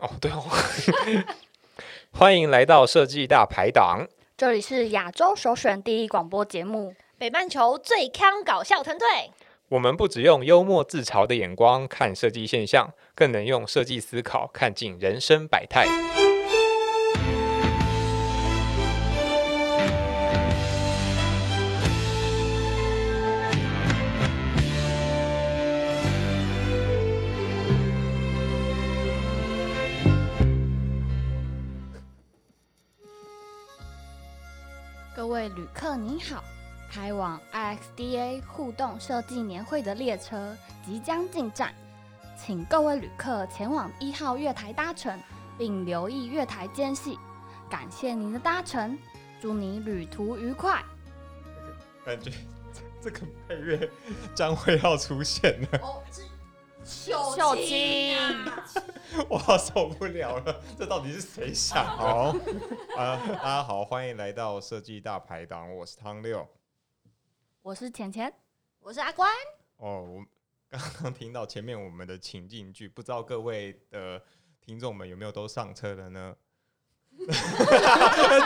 [0.00, 0.44] 哦，对哦，
[2.12, 4.06] 欢迎来到设计大排档。
[4.36, 9.06] 这里是亚洲首选第一广播节目，北半球最康搞笑团队。
[9.70, 15.86] 我们不只用幽默自嘲的眼光看设计现象，更能用设计思考看尽人生百态。
[36.20, 36.42] 好，
[36.90, 41.74] 开往 IXDA 互动设计年会的列车即将进站，
[42.36, 45.18] 请各位旅客前往一号月台搭乘，
[45.56, 47.18] 并留意月台间隙。
[47.68, 48.98] 感谢您的搭乘，
[49.40, 50.82] 祝你旅途愉快。
[52.04, 52.32] 感觉
[53.02, 53.90] 这个配乐
[54.34, 56.02] 将会要出现了，哦，
[56.88, 58.64] 是秀秀清清啊，
[59.28, 61.92] 我受不了了，这到底是谁想的？
[61.92, 62.34] 好，
[62.96, 66.48] 啊，大家好，欢迎来到设计大排档，我是汤六。
[67.60, 68.32] 我是浅浅，
[68.80, 69.30] 我是阿关。
[69.76, 70.24] 哦，我
[70.70, 74.22] 刚刚听到前面我们的情境剧，不知道各位的
[74.64, 76.34] 听众们有没有都上车了呢？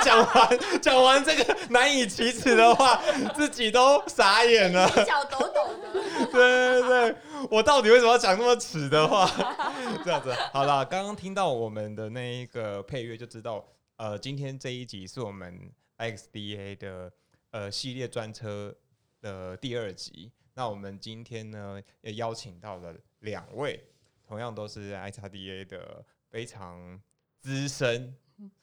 [0.02, 3.00] 讲完讲完这个难以启齿的话，
[3.36, 4.88] 自己都傻眼了。
[5.04, 5.92] 脚抖抖的，
[6.32, 7.16] 对对对，
[7.50, 9.26] 我到底为什么要讲那么耻的话？
[10.04, 13.64] 这样子，好了，刚刚听到我们的那一个配乐，就知道，
[13.96, 17.12] 呃，今天这一集是我们 XDA 的
[17.50, 18.74] 呃系列专车
[19.20, 20.32] 的第二集。
[20.54, 23.82] 那我们今天呢，也邀请到了两位，
[24.26, 27.00] 同样都是 XDA 的非常
[27.40, 28.14] 资深，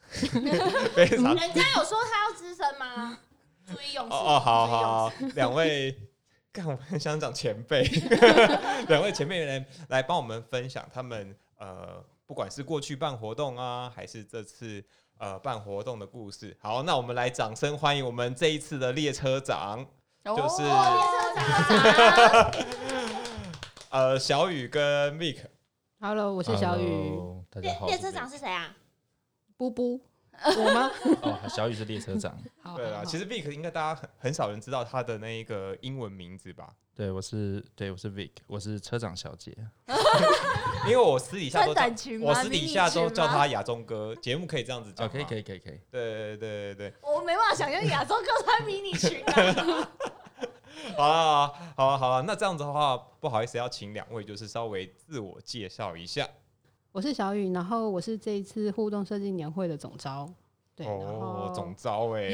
[0.09, 3.17] 非常人家有说他要资深吗？
[3.66, 4.14] 注意用词。
[4.14, 5.95] 哦哦，好好，两位，
[6.61, 7.83] 很想讲前辈，
[8.88, 14.83] 两位前辈来来帮我们分享他们呃，不管是过去办活动啊，还是这次
[15.17, 16.55] 呃办活动的故事。
[16.59, 19.86] 好，那我们来掌声欢迎我们这一次的列车长，
[20.23, 22.52] 就是哦列车长
[23.92, 25.37] 呃小雨跟 Vic。
[25.99, 27.87] Hello，我是小雨，Hello，大家好。
[27.87, 28.75] 列列车长是谁啊？
[29.58, 29.99] 布布，
[30.58, 30.92] 我吗？
[31.22, 36.73] 哦，小雨是列车长， 好，对啦，其实 Vic 应该大家很很少人知道他的那一个英文名字吧？
[36.95, 39.55] 对我是，对我是 Vic，我是车长小姐。
[40.86, 41.73] 因为我私底下都
[42.22, 45.80] 我私底下都叫他亚中哥，节目可以这样子讲哦，可以，可以，以，可以，可以。
[45.92, 46.94] 对对对对对。
[47.02, 49.89] 我没办法想象亚洲哥穿迷你裙啊。
[50.98, 52.23] 好啊，好啊，好啊。
[52.26, 56.28] 那这样子的话，不好意思，要请两位就是稍微自我介绍一下。
[56.92, 60.27] 我是小雨，然后我是这一次互动设计年会的总招，
[60.76, 62.32] 对，哦总招哎，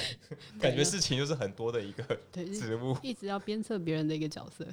[0.60, 2.96] 感觉事情就是很多的一个 对职务。
[3.02, 4.66] 一直要鞭策别人的一个角色，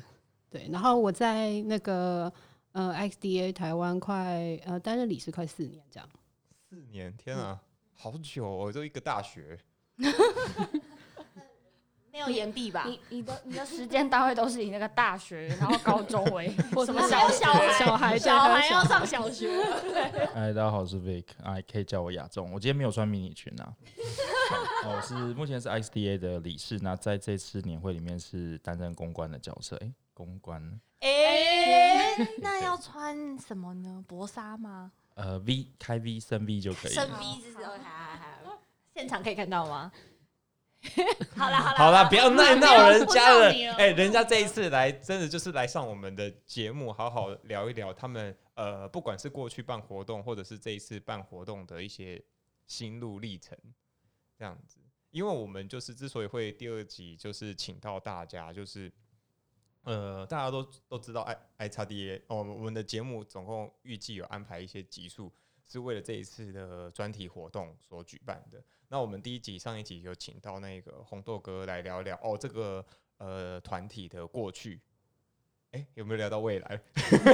[0.50, 2.32] 对，然后我在那个
[2.74, 6.10] 呃 XDA 台湾快呃担任理事快四年这样，
[6.70, 7.62] 四年，天啊，
[7.94, 9.58] 好久哦，就一个大学。
[12.14, 12.84] 没有岩壁吧？
[12.86, 20.30] 你你的你的时间单位都是以那个大学，然后高中为 或什么是小学小孩小孩小孩要上小学 了。
[20.32, 22.52] 嗨，大家好，我是 Vic，哎，可以叫我亚中。
[22.54, 23.74] 我今天没有穿迷你裙啊。
[24.86, 29.76] 我是目前是 XDA 的理事，那在这次年会里面是担任公关的角色。
[29.78, 30.62] 哎，公关，
[31.00, 34.06] 哎，那要穿什么呢？
[34.08, 34.92] 薄纱吗？
[35.16, 37.18] 呃，V 开 V 升 V 就可以深了。
[37.18, 38.38] V 是哦，还还还，
[38.94, 39.92] 现场可以看到吗？
[41.36, 43.50] 好啦好啦好啦，不要闹闹人家了。
[43.78, 52.22] 哎，人家这一次来，真的就是来上我们的节目，好好聊一聊他们呃，不管是过去办活动，或者是这一次办活动的一些
[52.68, 53.58] 心路历程，
[54.38, 54.80] 这样子。
[55.12, 58.92] 因为我们就是之所以会第二集就是请到大家，就是
[59.84, 65.32] 呃，大家都都知道 i i 叉 D A 哦，我们的节目总共预计有安排一些集数，
[65.64, 68.62] 是为了这一次的专题活动所举办的。
[68.94, 72.86] 那我们第一集、上一集有请到那个红豆哥来聊聊哦，这个
[73.18, 74.80] 呃团体的过去。
[75.72, 76.80] 哎、有没有聊到未来？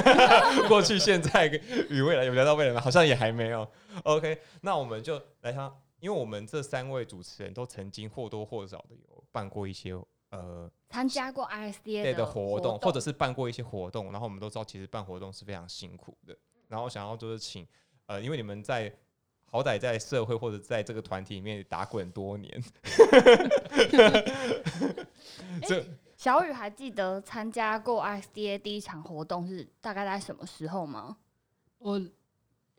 [0.68, 1.60] 过去、现在跟
[1.90, 2.80] 与未来有聊到未来吗？
[2.80, 3.70] 好像也还没有。
[4.04, 9.92] OK，那我们就来看，因为我们这三位主持人都曾经或多或少的有办过一些
[10.30, 16.34] 呃参加过 ISDA 类的活活动，或者是办过一些活动，然后我们都知道，其实办活动是非常辛苦的。
[16.68, 17.68] 然后想要就是请
[18.06, 18.90] 呃，因为你们在
[19.50, 22.62] 好歹在社会或者在这个团体里面打滚多年，
[25.66, 25.84] 这
[26.16, 31.16] 小雨还记得参加过 ISDA 第一场活动是大概在什么时候吗？
[31.78, 32.00] 我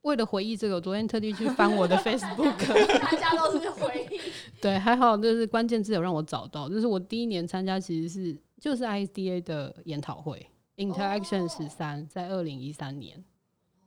[0.03, 2.57] 为了回忆这个，我昨天特地去翻我的 Facebook，
[2.99, 4.19] 大家都是回忆。
[4.61, 10.47] 对，还好就是关键字有让我找到，就是我第一年参加其实是就是 ISDA 的研讨会
[10.77, 13.23] Interaction 十三，在二零一三年。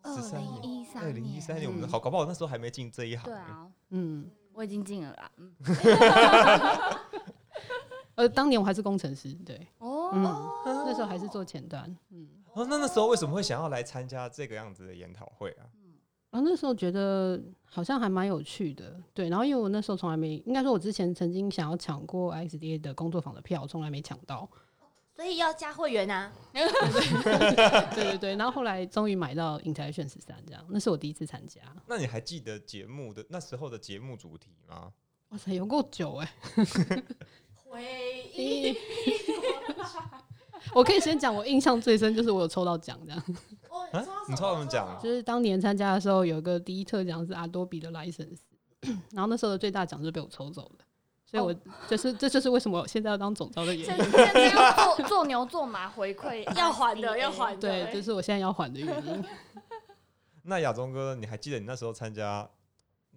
[0.04, 3.30] 二13零一三二零一三年，我们嗯好搞不好那时候还没进这一行、欸。
[3.30, 5.30] 对啊，嗯，我已经进了啦。
[5.38, 5.52] 嗯
[8.16, 10.22] 呃，当年我还是工程师，对，哦，嗯，
[10.64, 15.66] 那时候还是做前端，嗯，哦，那那时候为什么会想要来参加这个样子的研讨会啊？
[16.30, 19.28] 然后那时候觉得好像还蛮有趣的，对。
[19.28, 24.48] 然后因为我那时候从来没，应该说我之前曾经想要抢过 XDA 的工作坊的票，从来没抢到。
[25.14, 26.32] 所以要加会员啊。
[26.52, 28.36] 对对对。
[28.36, 31.60] 然后后来终于买到 Interaction 十三，这样，那是我第一次参加。
[31.86, 34.92] 那你还记得节目的那时候的节目主题吗？
[35.30, 36.32] 哇塞，有够久哎、
[37.64, 37.82] 回
[38.34, 38.76] 忆，
[40.74, 43.18] 我可以先讲，我印象最深就是我有抽到奖，这样，
[43.90, 45.00] 啊，你抽到什么奖啊？
[45.02, 48.38] 就是当年参加的时候有一个第一特奖是 Adobe 的 license，
[49.10, 50.83] 然后那时候的最大奖就被我抽走的，
[51.34, 53.84] 所以我就是这就是为什么我现在要当总招的原因。
[53.84, 59.24] 现在要做做牛做马回馈 要还的要还的对，这是我现在要还的原因。
[60.46, 62.48] 那亚中哥，你还记得你那时候参加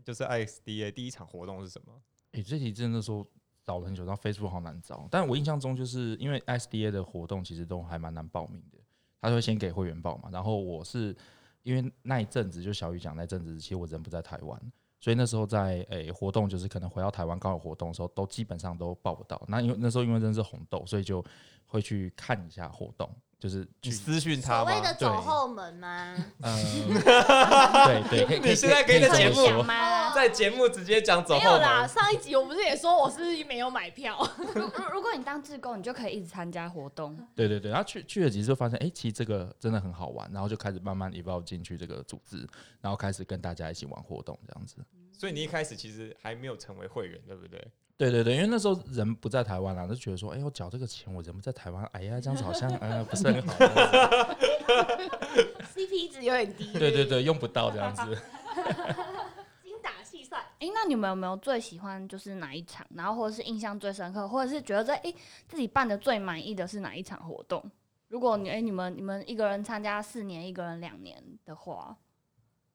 [0.04, 1.94] 就是 ISDA 第一场活动是什么？
[2.31, 3.25] 诶、这题真的说
[3.64, 5.08] 找了很久，然后 Facebook 好难找。
[5.12, 8.78] 但我印象中就是因为 SDA 的活动其实都还蛮难报名的，
[9.22, 10.30] 他会先给会员报嘛。
[10.31, 11.16] 然后我是
[11.64, 14.60] 因为那一阵子就小雨讲那阵子，其实我人不在台湾，
[15.07, 19.42] 所以那时候在诶、活动就是可能回到台湾刚有活动的时候，都基本上都报不到。
[19.48, 21.24] 那因为那时候因为认识红豆，所以就
[21.65, 23.09] 会去看一下活动，
[23.39, 24.81] 就是去私讯他所谓？
[24.81, 26.16] 的走后门吗？
[26.42, 26.63] 嗯，
[28.10, 29.63] 对 对，你现在给你的可以节目？
[30.16, 34.18] 在节目直接讲走后门没有啦，上一集我不是也说我是没有买票，
[34.92, 37.16] 如果你当志工，你就可以一直参加活动。
[37.36, 42.38] 对对对，然后去去了几次，就发现哎、诶其实这个真的很好玩，然后就开始慢慢 evolve 进去这个组织，
[42.81, 44.78] 然后开始跟大家一起玩活动这样子。
[45.13, 47.60] 所以你一开始其实还没有成为会员，对不对？
[47.98, 53.56] 对对对，因为那时候人不在台湾啦，就觉得说，哎、我缴这个钱，我人不在台湾，哎呀，这样子好像 呃不是很好。
[55.74, 56.72] CP 值有点低。
[56.74, 58.04] 对对对，用不到这样子。
[59.64, 60.40] 精打细算。
[60.60, 62.86] 哎、那你们有没有最喜欢就是哪一场？
[62.94, 65.12] 然后或者是印象最深刻，或者是觉得在哎、
[65.48, 67.64] 自己办的最满意的是哪一场活动？
[68.10, 71.98] 如果你哎、你们你们一个人参加四年，一个人两年的话，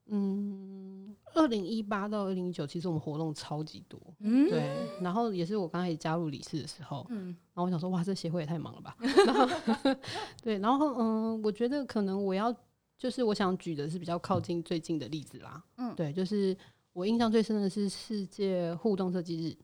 [0.07, 4.77] 嗯，二零一八到二零一九，其实我们活动超级多，嗯，对。
[5.01, 8.97] 然后也是我刚开始加入理事的时候，嗯，然后我想说，哇，这协会也太忙了吧。
[9.01, 9.97] 然后
[10.43, 12.55] 对，然后嗯，我觉得可能我要
[12.99, 15.63] 就是我想举的是比较靠近最近的例子啦。
[15.77, 16.57] 嗯对，就是
[16.93, 19.57] 我印象最深的是世界互动设计日，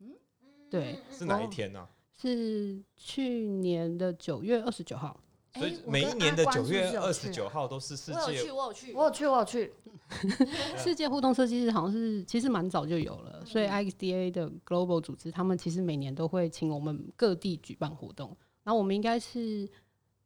[0.00, 0.12] 嗯
[0.68, 5.18] 对，是哪一天呢、是去年的九月二十九号。
[5.58, 9.72] 所以每一年的九月二十九号都是世我有去，界我有去，我有去，我有去，
[10.76, 19.68] 世界互动设计师好像是其实蛮早就有了，所以 IXDA 的 Global 组织，他们其实每年都会请我们各地举办活动，然后我们应该是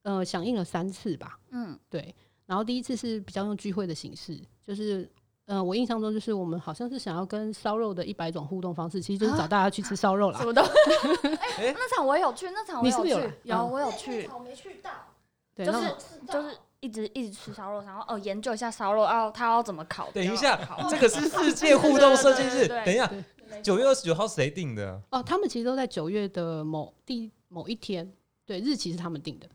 [0.03, 2.15] 呃响应了三次吧，嗯，对，
[2.47, 5.11] 然后第一次是比较用聚会的形式，就是。
[5.49, 10.45] 呃，我印象中就是我们好像是想要跟烧肉的一百种互动方式，其实就是找大家去吃烧肉啦什。
[10.45, 10.61] 么都，
[11.57, 14.91] 哎、那场我也有去，那场我你是不是有去有我有去，我没去到，
[15.59, 20.09] 对，就然后是就是一直一直吃烧肉，然后哦研究一下烧肉，哦他要怎么烤。
[20.13, 22.69] 等一下烤，这个是世界互动设计日。
[22.69, 25.03] 对对对等一下，九月二十九号谁定的？
[25.11, 28.09] 哦，他们其实都在九月的某第某一天，
[28.47, 29.49] 对，日期是他们定的，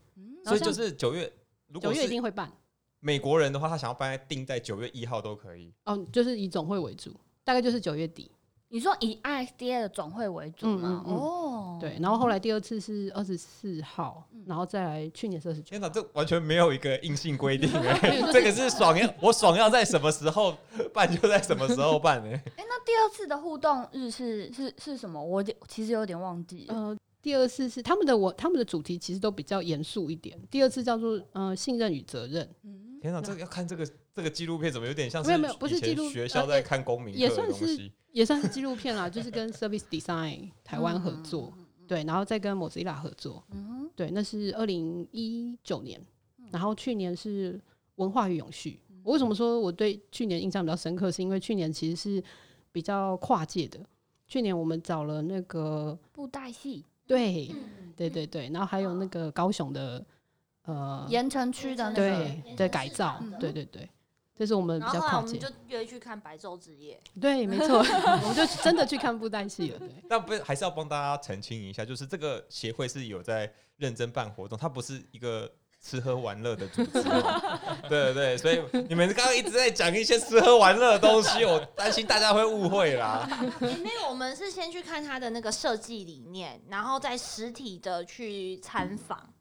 [0.43, 1.31] 然后所以就是九月，
[1.67, 2.51] 如九果是月一定会办。
[2.99, 5.73] 美国人的话，他想要办在定在九月一号都可以。
[5.85, 8.29] 哦，就是以总会为主，大概就是九月底。
[8.69, 10.79] 你说以 ISDA 的总会为主吗？
[10.83, 11.42] 嗯嗯嗯哦，
[11.79, 15.79] 对，然后后来第二次是二十四号，嗯然后再来去年是二十九天。
[15.81, 17.69] 哪，这完全没有一个硬性规定
[18.33, 20.57] 这个是爽要我爽要在什么时候
[20.93, 25.23] 办就在什么时候办哎、 哎，那第二次的互动日是是是什么？
[25.23, 26.75] 我有点其实有点忘记了。
[26.75, 30.37] 呃，第二次是他们的我他们的主题其实都比较严肃一点。
[30.51, 37.91] 第二次叫做呃信任与责任，嗯，天哪，这个要看这个这个纪录片，怎么有点像是没有没有不是以前纪录学校在看公民也课的算是西。
[38.13, 41.51] 也算是纪录片啦，就是跟 Service Design 台湾合作，
[41.93, 46.01] 对，然后再跟 Mozilla 合作，嗯对，那是二零一九年，
[46.49, 47.61] 然后去年是
[47.97, 48.79] 文化与永续。
[49.03, 51.11] 我为什么说我对去年印象比较深刻？
[51.11, 52.23] 是因为去年其实是
[52.71, 53.79] 比较跨界的。
[54.27, 57.53] 去年我们找了那个布袋戏，对
[57.95, 60.03] 对对对，然后还有那个高雄的
[60.63, 63.87] 呃盐城区的那个，对的改造嗯，对对对，
[64.43, 65.39] 这是我们比较跨界然后我们。
[65.39, 67.77] 就约去看白昼之夜， 对，没错，
[68.23, 69.79] 我们就真的去看布袋戏了。
[69.79, 75.49] 对，但不是还是要帮大家澄清一下，就是这个协会是有在认真办活动，它不是一个
[75.81, 77.59] 吃喝玩乐的组织哦。
[77.87, 83.25] 对对对，所以你们刚刚一直在讲一些吃喝玩乐的东西，我担心大家会误会啦。
[83.61, 89.32] 欸没有，我们是先去看他的那个设计理念，然后再实体的去参访。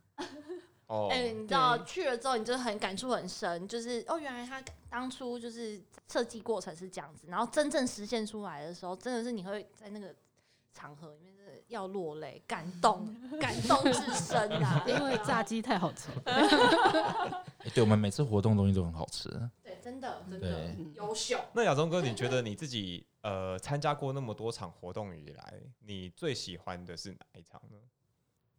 [0.93, 5.81] 哦，哎、你知道对去了之后，你就很感触很深，就是哦，原来他当初就是
[6.11, 10.15] 设计过程是这样子，然后真正实现出来的时候，真的是你会在那个
[10.75, 13.09] 场合里面真的要落泪，感动，
[13.41, 14.85] 感动至深啊！
[14.89, 17.45] 因为炸鸡太好吃了。
[17.65, 19.31] 哎对我们每次活动东西都很好吃。
[19.63, 21.39] 对，真的真对的优秀。
[21.55, 27.79] 那亚中哥，你觉得你自己呃参加过那么多场活动以来，你最喜欢的是哪一场呢？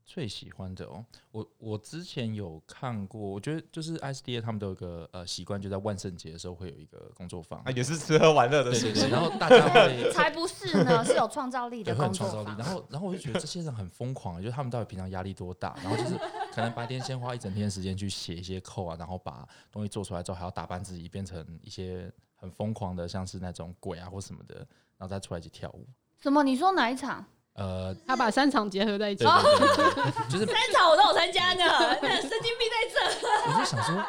[0.05, 9.09] 最喜欢的哦，我我之前有看过，我觉得就是 SDA 他们都有一个呃习惯，就在万圣节的时候会有一个工作坊啊，，也是吃喝玩乐的对对对，事情。
[9.09, 12.45] 然后大家会 才不是呢，是有创造力的创造力。
[12.45, 12.57] 坊。
[12.57, 15.73] 然后，然后我就觉得这些人很疯狂，就是他们到底平常压力多大？
[15.81, 16.17] 然后就是
[16.51, 24.55] 可能白天先花一整天的时间去写一些扣啊，然后把东西做出来之后，还要打扮自己变成一些很疯狂的，像是那种鬼啊或什么的，
[24.97, 25.87] 然后再出来一起跳舞。
[26.19, 26.43] 什么？
[26.43, 27.25] 你说哪一场？
[27.53, 31.63] 呃，他把三场结合在一起对，对对对对， 就是三场我都有参加呢，
[32.01, 34.03] 那 神经病在这，我就想说，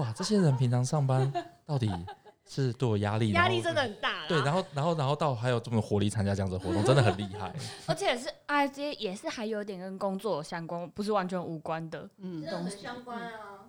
[0.00, 1.32] 哇，这些人平常上班
[1.64, 1.90] 到底
[2.46, 3.32] 是多有压力？
[3.32, 4.26] 压力真的很大。
[4.26, 7.54] 对，然后然后然后到还有这么活力参加这样子的活动，真的很厉害。
[7.86, 12.08] 而且是 I J 也是还有点跟工作相关，不是完全无关的。
[12.18, 13.66] 嗯真，的很相关啊。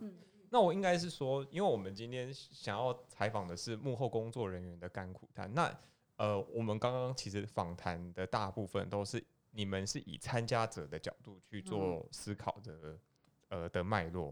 [0.50, 5.50] 那我应该是说，因为我们今天想要采访的是幕后工作人员的甘苦谈。
[5.54, 5.72] 那
[6.22, 12.96] 呃，我们刚刚其实访谈的大部分都是你们是以参加者的角度去做思考的，
[13.50, 14.32] 呃的脉络。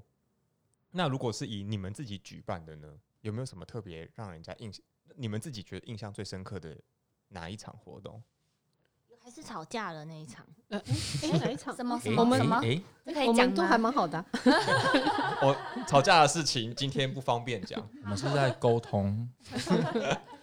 [0.92, 2.88] 那如果是以你们自己举办的呢，
[3.22, 4.86] 有没有什么特别让人家印象？
[5.16, 6.78] 你们自己觉得印象最深刻的
[7.30, 8.22] 哪一场活动？
[9.20, 10.78] 还是吵架了那一场，呃
[11.24, 11.76] 哎， 哪一场？
[11.76, 12.60] 什么什诶么什么？
[12.62, 13.80] 诶这可以讲我们都还？
[13.80, 14.26] 蛮好的啊。
[15.42, 17.84] 我吵架的事情今天不方便讲。
[18.04, 19.28] 我们是在沟通，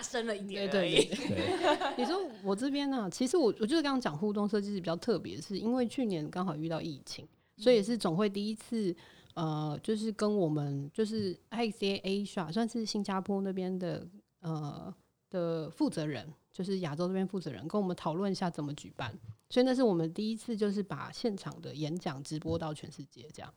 [0.00, 1.04] 大声了一对点而已。
[1.04, 1.58] 对对。
[1.58, 7.28] 对， 你说我这边呢、其实我我就是刚刚讲互动设计是比较特别，是因为去年刚好遇到疫情，
[7.58, 8.96] 所以也是总会第一次，
[9.34, 14.06] 呃，就是跟我们就是 ICA Asia 算是新加坡那边的
[14.40, 14.94] 呃
[15.28, 19.12] 的负责人，就是亚洲这边负责人，跟我们讨论一下怎么举办。
[19.50, 23.52] 所以那是我们第一次就是把现场的演讲直播到全世界这样。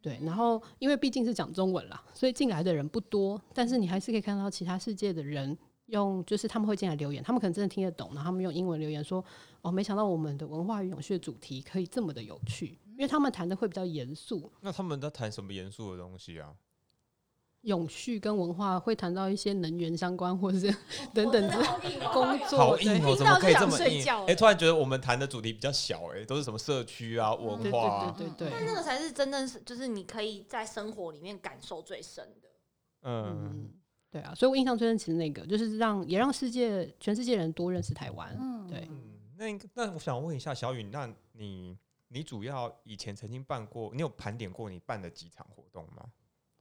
[0.00, 9.24] 对，然后因为毕竟是讲中文啦，所以进来的人不多，但是你还是可以看到其他世界的人用，就是他们会进来留言，他们可能真的听得懂，然后他们用英文留言说
[9.62, 16.52] ：“哦，没想到我们的文化与永续的主题可以这么的有趣。”因为他们谈的会比较严肃，那他们在谈什么严肃的东西啊？
[17.62, 20.74] 永续跟文化会谈到一些能源相关或者是
[21.12, 22.48] 等等之好硬哦工作。
[22.50, 23.84] 对好硬哦，听到 怎么可以这么硬？
[23.84, 32.48] 哎、睡觉了突然觉得我们谈的主题比较小、哎，都是什么社区啊、文化、啊，对对对对，但那个才是真正是，就是你可以在生活里面感受最深的。
[33.02, 33.70] 嗯，嗯，
[34.10, 38.36] 对啊，所以我印象最深其实那个就是让也让世界全世界人多认识台湾。
[38.40, 41.76] 嗯，对嗯，那那我想问一下小雨，那你
[42.08, 46.04] 你主要以前曾经办过，你有盘点过你办的几场活动吗？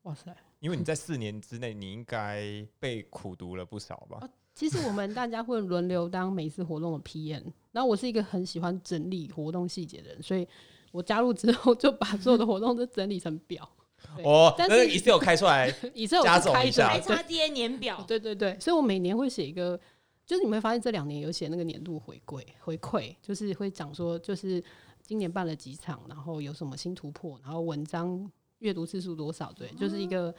[0.03, 0.35] 哇塞！
[0.59, 4.27] 因为你在四年之内，你应该被苦读了不少吧？
[4.55, 10.47] 其实我们大家会轮流当每次活动的 PM，然后我是一个很喜欢整理活动细节的人，所以
[10.91, 13.69] 我加入之后就把所有的活动都整理成表。
[14.23, 19.79] 哦，但是那个 Excel 开出来，， Excel 开总一下还差 D A 年表， 对对对，所以我每年会写一个，
[20.25, 24.63] 就是你们会发现这两年有写那个年度回馈回馈，就是会讲说，就是
[25.01, 30.33] 今年办了几场，然后有什么新突破，然后文章阅读次数多少，对，就是一个。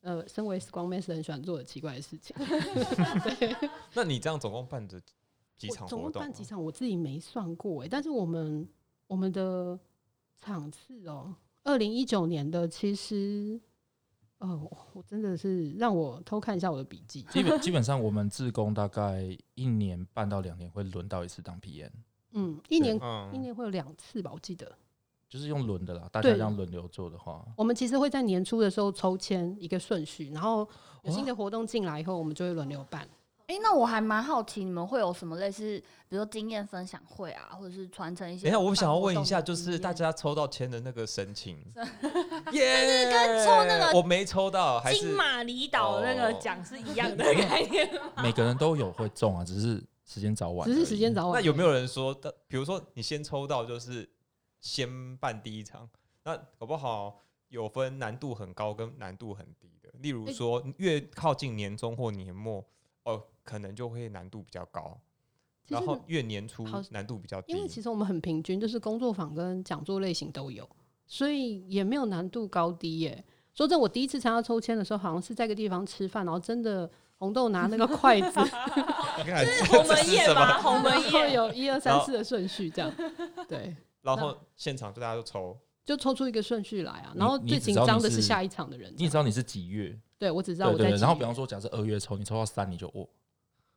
[0.00, 2.34] 呃，身为 Scrum Master 很喜欢做的奇怪的事情。
[3.94, 4.98] 那你这样总共办的
[5.56, 6.12] 几场活动啊？
[6.12, 8.66] 共办几场，我自己没算过哎，但是我们
[9.08, 9.76] 我们的
[10.36, 11.34] 场次哦，
[11.64, 13.60] 二零一九年的其实，
[14.38, 21.90] 哦，我真的是让我偷看一下我的笔记，基本基本上我们自工大概一年半到两年会轮到一次当 PM，
[22.30, 24.78] 嗯，一年一嗯，年会有两次吧，我记得。
[25.28, 30.66] 就是用轮的啦，大家对这样轮流做的话，我们其实会在年初的时候抽签一个顺序，然后
[31.02, 33.06] 有新的活动进来以后，我们就会轮流办。
[33.48, 38.42] 哎、那我还蛮好奇，你们会有什么类似，比如说经验分享会啊，或者是传承一些？
[38.42, 41.56] 等一下，我想要问一下，就是大家抽到签的那个神情，
[42.52, 47.88] 耶，跟抽那个我没抽到，还是金马离岛那个哦奖是一样的概念。
[48.22, 51.40] 每个人都有会中啊，只是时间早晚，只是时间早晚。
[51.40, 52.30] 那有没有人说的？
[52.48, 54.06] 比如说你先抽到就是
[54.60, 55.88] 先办第一场，
[56.24, 59.88] 那搞不好有分难度很高跟难度很低的。
[60.00, 62.64] 例如诶说，越靠近年终或年末，
[63.04, 65.00] 哦，可能就会难度比较高，
[65.68, 67.52] 然后越年初好难度比较低。
[67.52, 70.68] 因为其实我们很平均，就是工作坊跟讲座类型都有，
[71.06, 73.24] 所以也没有难度高低耶。
[73.54, 78.40] 说真的，我第一次参加抽签的时候，好像是在一个地方吃饭，然后真的红豆拿那个筷子，
[79.18, 80.62] 你看 鸿这 是什门宴吧，么？
[80.62, 81.32] 鸿门宴。
[81.32, 82.92] 有一二三四的顺序这样。
[83.48, 87.12] 对，然后现场就大家就抽，就抽出一个顺序来啊。
[87.14, 90.70] 然后最紧张的是下一场的人，你也知道你是几月，对我只知道。
[90.70, 93.06] 我在然后比方说，假设二月抽，你抽到三，你就哦，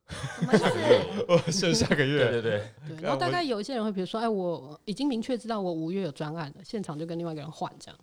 [0.08, 1.24] 什么意思？
[1.28, 2.50] 我剩下个月，对对，
[2.88, 7.98] 对，啊然后大概有一些人会，比如说，哎，我已经明确知道我五月有专案了，现场就跟另外一个人换这样。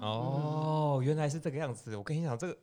[0.00, 1.96] 哦，原来是这个样子。
[1.96, 2.58] 我跟你讲，这个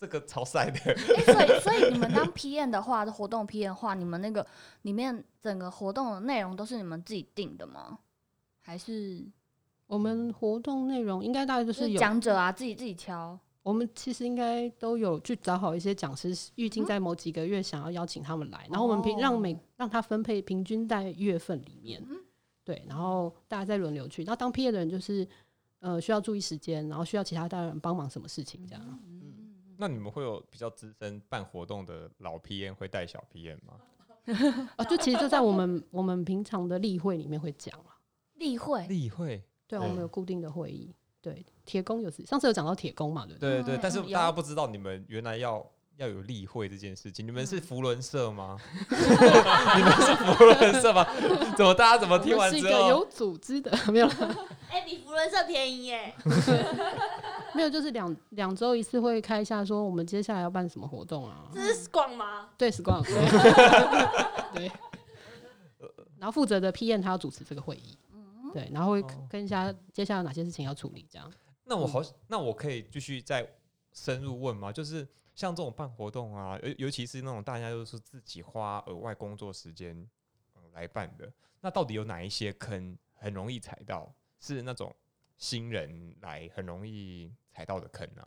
[0.00, 0.94] 这个超晒的，哎、
[1.24, 4.44] 所以所以你们当 PM 的话，活动 PM 的话，你们那个
[4.82, 7.98] 里面整个活动的内容都是你们自己定的吗？
[8.62, 9.22] 还是
[9.86, 13.38] 我们活动内容应该大概就就是是有，讲者啊自己自己挑？
[13.62, 22.16] 我们其实应该都有去找好一些讲师，预嗯计在某几个月想要邀请他们来，然后我们平让哦每让他分配平均在月份里面，嗯
[22.64, 24.24] 对，然后大家再轮流去。
[24.24, 25.26] 那当 P A 的人就是
[25.78, 28.82] 呃需要注意时间，然后需要其他大人帮忙什么事情这样。
[29.06, 29.20] 嗯
[29.78, 34.66] 那你们会有比较资深办活动的老 P N 会带小 P N 吗？
[34.76, 37.91] 啊， 就其实就在我们我们平常的例会里面会讲了，
[38.42, 43.62] 例会例会，对啊，我们有固定的会议，对，铁工有时上次有讲到铁工嘛，对不对？
[43.62, 45.64] 对对，嗯但是大家不知道你们原来要
[45.96, 47.24] 要有例会这件事情。
[47.24, 48.58] 你们是福伦社吗？
[48.90, 51.06] 你们是福伦社吗？
[51.56, 54.36] 怎么大家怎么听完之后，个有组织的，没有啦
[54.70, 56.14] 哎、比福伦社便宜耶！
[57.54, 61.44] 没有，就是两两周一次会开一下，说我们接下来要办什么活动啊？
[61.52, 62.48] 这是广吗？
[62.58, 63.12] 对，时光对，
[64.54, 64.72] 对。
[66.18, 67.98] 然后负责的 PM 他要主持这个会议，
[68.52, 71.32] 对，然后会哦跟一下接下来有哪些事情要处理，这样。
[71.64, 73.48] 那我好，那我可以继续再
[73.92, 74.72] 深入问吗？
[74.72, 79.96] 就是像这种办活动啊，尤尤其是那种大家都是自己花额外工作时间、
[80.54, 84.12] 嗯、来办的，那到底有哪一些坑很容易踩到？
[84.40, 84.92] 是那种
[85.38, 88.26] 新人来很容易踩到的坑啊？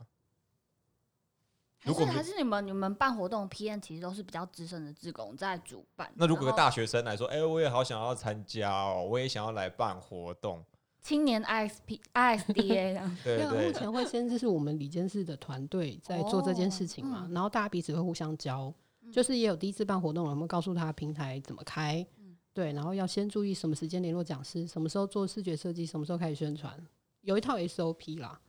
[1.86, 6.10] 还是如果还是你们你们办活动 PM 其实都是比较资深的志工在主办。
[6.16, 10.64] 那如果个大学生来说，哎、我也好想要参加哦，我也想要来办活动，
[11.02, 26.74] 青年 ISP ISDA 这样， 对没有，目，前会先就是我们理监事的团队在做这件事情嘛，哦然后大家彼此会互相教，嗯就是也有第一次办活动了，我们告诉他平台怎么开，嗯对，然后要先注意什么时间联络讲师，什么时候做视觉设计，什么时候开始宣传，
[27.20, 28.40] 有一套 SOP 啦，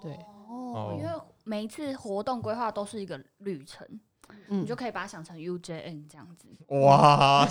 [0.00, 0.12] 对，
[0.48, 1.10] 哦，因为
[1.48, 3.86] 每一次活动规划都是一个旅程，
[4.48, 6.46] 嗯你就可以把它想成 UJN 这样子。
[6.68, 7.48] 哇！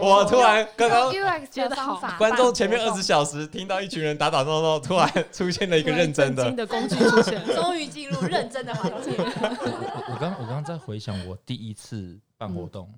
[0.00, 9.12] 我突然刚刚 UX 觉得好的方法，观众前面二十，小时听到一群人打打闹闹，突然出现了一个认真的的工具出现， 终于进入认真的环节。
[9.18, 12.90] 我我刚我刚刚在回想我第一次办活动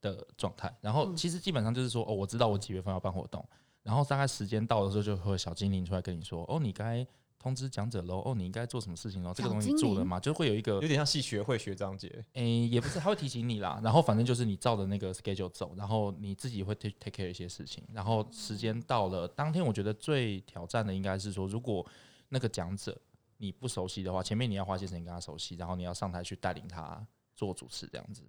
[0.00, 3.46] 的状态，然后嗯其实基本上就是说，哦，我知道我几月份要办活动，
[3.82, 7.06] 然后大概时间到的时候，就会小精灵出来跟你说，哦，你该
[7.42, 10.20] 通知讲者喽，哦，你应该做什么事情喽，这个东西做了吗？
[10.20, 12.24] 就会有一个有点像系学会学长姐。
[12.34, 13.80] 诶、也不是，他会提醒你啦。
[13.82, 17.82] 然后反正就是你照着那个 schedule 走，然后你自己会 take take care 一些事情。
[17.92, 21.84] 然后时间到了，当天我觉得最挑战的应该是说，如果
[22.28, 22.96] 那个讲者
[23.38, 28.22] 你不熟悉的话，前面你要花些时间跟他熟悉，然后你要上台去带领他做主持这样子，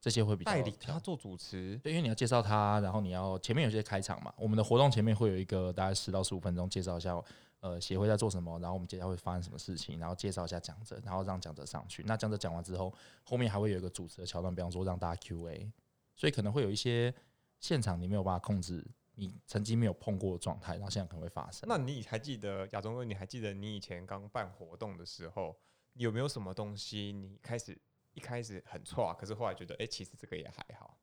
[0.00, 7.20] 这些会比较带领他做主持，对，因为你要介绍他，然后你要前面有些开场嘛，我们的活动前面会有一个大概十到十五分钟介绍一下，
[7.60, 12.02] 呃，协会在做什么，然后我们接下来会发生什么事情，然后介绍一下讲者，然后让讲者上去。
[12.06, 12.92] 那讲者讲完之后，
[13.24, 15.72] 后面还会有一个主持的桥段，比方说让大家 Q&A，
[16.14, 17.12] 所以可能会有一些
[17.58, 21.66] 现场你没有办法控制，你曾经没有碰过的状态，然后现在可能会发生。
[21.68, 23.04] 那你还记得亚中哥？
[23.04, 25.56] 你还记得你以前刚办活动的时候，
[25.94, 27.76] 有没有什么东西你开始
[28.12, 30.96] 一开始很错，可是后来觉得，哎、其实这个也还好。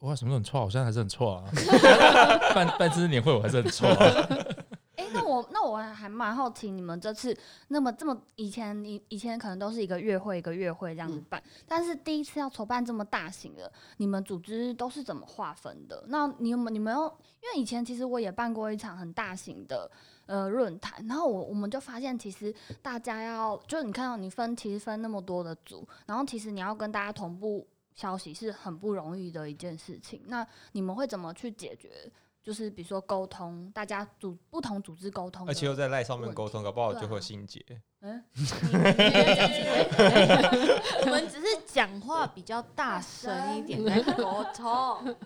[0.00, 1.50] 哇，什么都很错啊，我现在还是很错啊，
[2.54, 4.56] 办办知识年会我还是很错啊。
[4.96, 7.36] 哎、那我那我还蛮好奇，你们这次
[7.68, 16.04] 那么这么以前你以前可能都是一个月会一个月会这样子办，但是第一次要筹办这么大型的，你们组织都是怎么划分的？
[16.08, 17.02] 那你有没你们有？
[17.42, 19.88] 因为以前其实我也办过一场很大型的
[20.26, 22.52] 呃论坛，然后我我们就发现，其实
[22.82, 30.20] 大家要就是你看到你分其实分那么多的组，然后其实你要跟大家同步消息是很不容易的一件事情。
[30.26, 32.10] 那你们会怎么去解决？
[32.46, 37.60] 就是比如说沟通，大家组不同组织沟通，而且又在赖上面沟通，搞不好就会心结。
[37.98, 38.22] 嗯，
[41.02, 45.16] 我们只是讲话比较大声一点在沟通。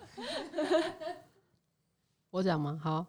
[2.32, 2.80] 我讲吗？
[2.82, 3.04] 好，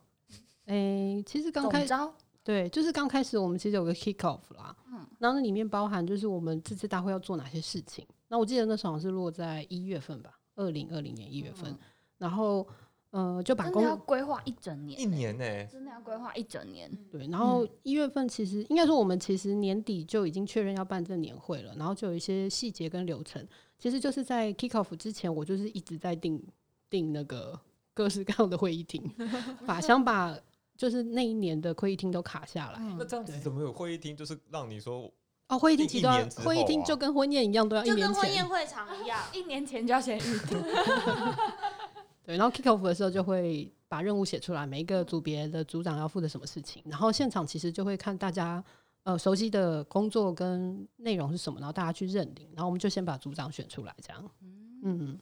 [0.66, 4.76] 诶、其实刚开总招对，就是刚开始我们其实有个 kick off 啦，
[5.20, 8.06] 然后那里面包含就是我们这次大会要做哪些事情。
[8.28, 11.74] 那我记得那时候好像是落在一月份吧，二零二零年一月份，
[12.18, 12.68] 然后
[13.12, 16.90] 呃就把真公的要规划一整年，一年呢、真的要规划一整年。
[17.12, 23.46] 对，然后一月份其实应该说我们其实年底就已经确认要办这年会了，然后就有一些细节跟流程，
[23.78, 26.42] 其实就是在 kick off 之前，我就是一直在定
[26.90, 27.60] 定那个
[27.94, 29.04] 各式各样的会议厅，
[29.68, 30.38] 把想把
[30.78, 32.80] 就是那一年的会议厅都卡下来。
[32.80, 34.16] 嗯那这样子怎么有会议厅？
[34.16, 35.12] 就是让你说
[35.50, 36.08] 哦，会议厅一其实
[36.40, 38.48] 会议厅啊就跟婚宴一样，都要一年就跟婚宴。
[38.48, 39.20] 会场一样。
[39.36, 40.58] 一年前就要先预定。
[42.32, 48.64] 对，然后 kick off 的时候就会把任务写出来，每一个组别的组长要负责什么事情，然后现场其实就会看大家
[49.04, 54.32] 呃熟悉的工作跟内容是什么，然后大家去认领，然后我们就先把组长选出来，这样。
[54.84, 55.20] 嗯，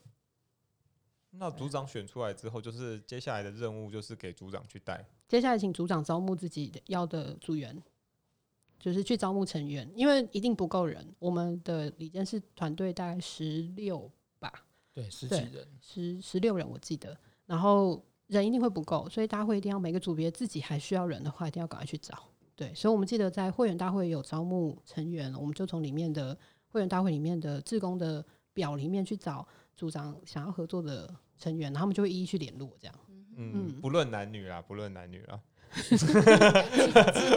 [1.32, 5.04] 那组长选出来之后，就是接下来的任务就是给组长去带。
[5.28, 7.82] 接下来请组长招募自己要的组员，
[8.80, 11.04] 就是去招募成员，因为一定不够人。
[11.18, 14.19] 我们的理监事团队大概十六吧，
[15.00, 22.26] 对，十几人，十十六人我记得，然后人一定会不够，所以大会一定要每个组别自己还需要人的话，一定要赶快去找。
[22.54, 32.96] 对，所以我们记得在会员大会有招募成员，我们就从里面的会员大会里面的志工的表里面去找组长想要合作的成员，然后他们就会一一去联络，这样。
[33.38, 35.40] 嗯，嗯不论男女啦，不论男女啦。
[35.72, 35.96] 其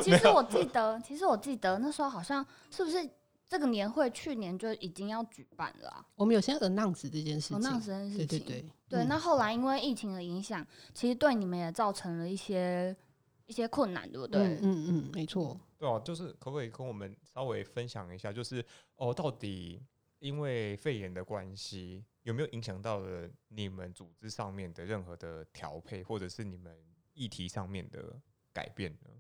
[0.03, 3.09] 其实我 记得，其实我记得那时候好像是不是
[3.53, 6.03] 这个年会去年就已经要举办了啊？
[6.15, 12.97] 我们有先 announce 这件事情，announce 这件事情，对对对对，嗯那后来因为疫情的影响，其实对你们也造成了一些
[13.45, 14.41] 一些困难，对不对？
[14.41, 15.61] 嗯嗯嗯，没错。
[15.77, 18.65] 对啊，就是可不可以跟我们稍微分享一下，就是
[18.97, 19.83] 哦，到底
[20.21, 26.75] 因为肺炎的关系，有没有影响到了你们组织上面的任何的调配，或者是你们
[27.13, 28.19] 议题上面的
[28.51, 29.11] 改变呢？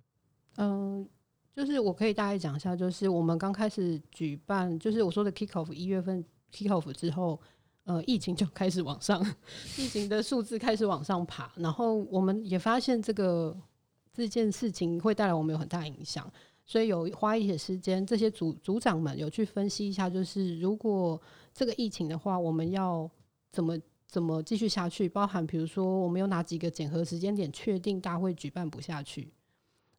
[0.56, 1.06] 嗯，
[1.54, 7.38] 就是我可以大概讲一下，就是我们刚开始举办，就是我说的 kick off 一月份 kick off 之后，
[7.84, 9.24] 呃，疫情就开始往上，
[9.76, 13.56] 疫情的数字开始往上爬，然后我们也发现这个
[14.12, 16.30] 这件事情会带来我们有很大影响，
[16.64, 21.20] 所以有花一些时间，这些组组长们有去分析一下，就是如果
[21.52, 23.10] 这个疫情的话，我们要
[23.50, 23.78] 怎么。
[24.12, 25.08] 怎么继续下去？
[25.08, 29.32] 包含比如说，我们有哪几个检核时间点确定大会举办不下去？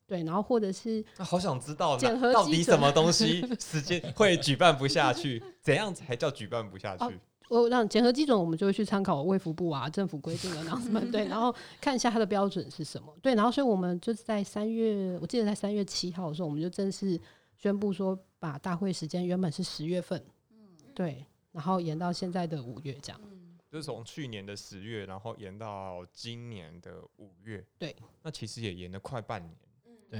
[0.05, 5.41] 对，然后或者是那好想知道到底什么东 西时间会举办不下去？
[5.61, 7.03] 怎样才叫举办不下去？
[7.05, 7.11] 哦
[7.49, 13.15] 我让检核基准，我们就会去参考卫福部啊政府规定的，然后什么对，然后看一下它的标准是什么。
[13.21, 17.19] 对，然后所以我们就是在三月，我记得在三月七号的时候，我们就正式
[17.55, 20.57] 宣布说，把大会时间原本是十月份，嗯
[20.95, 23.21] 对，然后延到现在的五月这样。
[23.69, 27.63] 就是从去年的十月，然后延到今年的五月。
[27.77, 29.55] 对，那其实也延了快半年。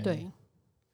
[0.02, 0.32] 对对，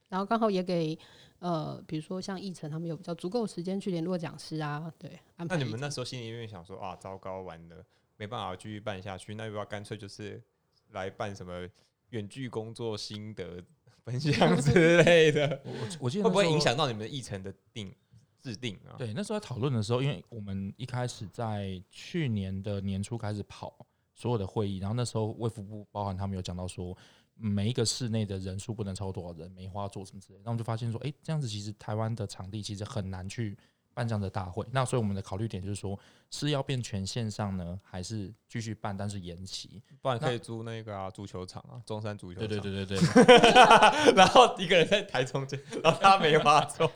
[0.10, 0.98] 然后刚好也给
[1.40, 5.56] 呃，比如说像议程他们有比较足够时间去联络讲师啊，对，安排。
[5.56, 7.86] 那你们那时候心里面想说啊，糟糕，完了，
[8.18, 10.42] 没办法继续办下去，那要不要干脆就是
[10.92, 11.68] 来办什么
[12.10, 13.64] 远距工作心得
[14.04, 15.62] 分享之类的？
[15.64, 17.96] 我我我记得会不会影响到你们的议程的定
[18.38, 18.98] 制定啊？
[18.98, 26.98] 对，那时候在讨论的时候，因为我们一开始在去年的年初开始跑所有的会议，然后那时候卫福部包含他们有讲到说，嗯
[27.39, 33.58] 每一个室内的人数不能超过多少人，梅花座什么之类的，然后我们就发现说，诶，这样子其实台湾的场地其实很难去
[33.93, 34.65] 办这样的大会。
[34.71, 35.97] 那所以我们的考虑点就是说，
[36.30, 39.82] 是要变全线上呢，还是继续办，但是延期？
[40.02, 42.47] 不然可以租那个啊足球场啊，中山足球场。
[42.47, 43.52] 对对对对对
[44.15, 46.91] 然后一个人在台中间，然后他梅花座，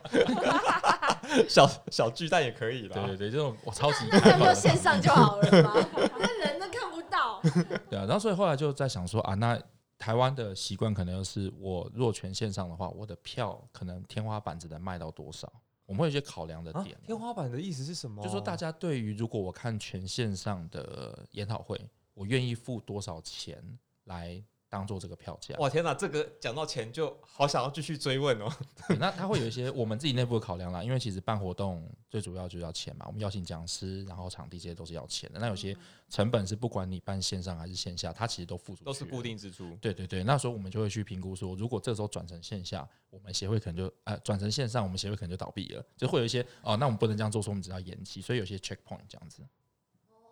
[1.48, 2.96] 小小巨蛋也可以啦。
[2.96, 5.74] 对对对，这种我超级那就线上就好了嘛，
[6.20, 7.42] 那人都看不到。
[7.90, 9.60] 对啊，然后所以后来就在想说啊，那
[10.04, 15.50] 台湾的习惯可能就是我若全线上的话，我的票可能天花板只能卖到多少？
[15.86, 18.22] 我们会有一些考量的啊点，天花板的意思是什么？
[18.22, 21.80] 就说大家对于如果我看全线上的研讨会，
[22.14, 23.64] 我愿意付多少钱
[24.04, 25.56] 来当做这个票价？
[25.60, 28.52] 哇天哪，这个讲到钱就好想要继续追问哦。
[29.00, 35.40] 那他会有一些我们自己内部的考量啦，因为其实办活动最主要就是要钱嘛，我们邀请讲师，然后场地这些都是要钱的。
[35.40, 35.78] 那有些
[36.10, 39.78] 成本是不管你办线上还是线下，它其实都付出都是固定支出。
[39.80, 49.44] 对对对，那时候我们就会去评估说，如果这时候转成线下，我们协会可能就呃转成线上，我们协会可能就倒闭了，就会有一些哦，那我们不能这样做，说我们只要延期，所以有些 checkpoint 这样子。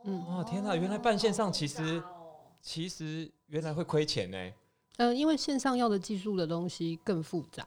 [0.03, 2.01] 嗯哇天哪，原来办线上其实
[2.61, 4.37] 其实原来会亏钱呢。
[4.97, 7.65] 呃，因为线上要的技术的东西更复杂，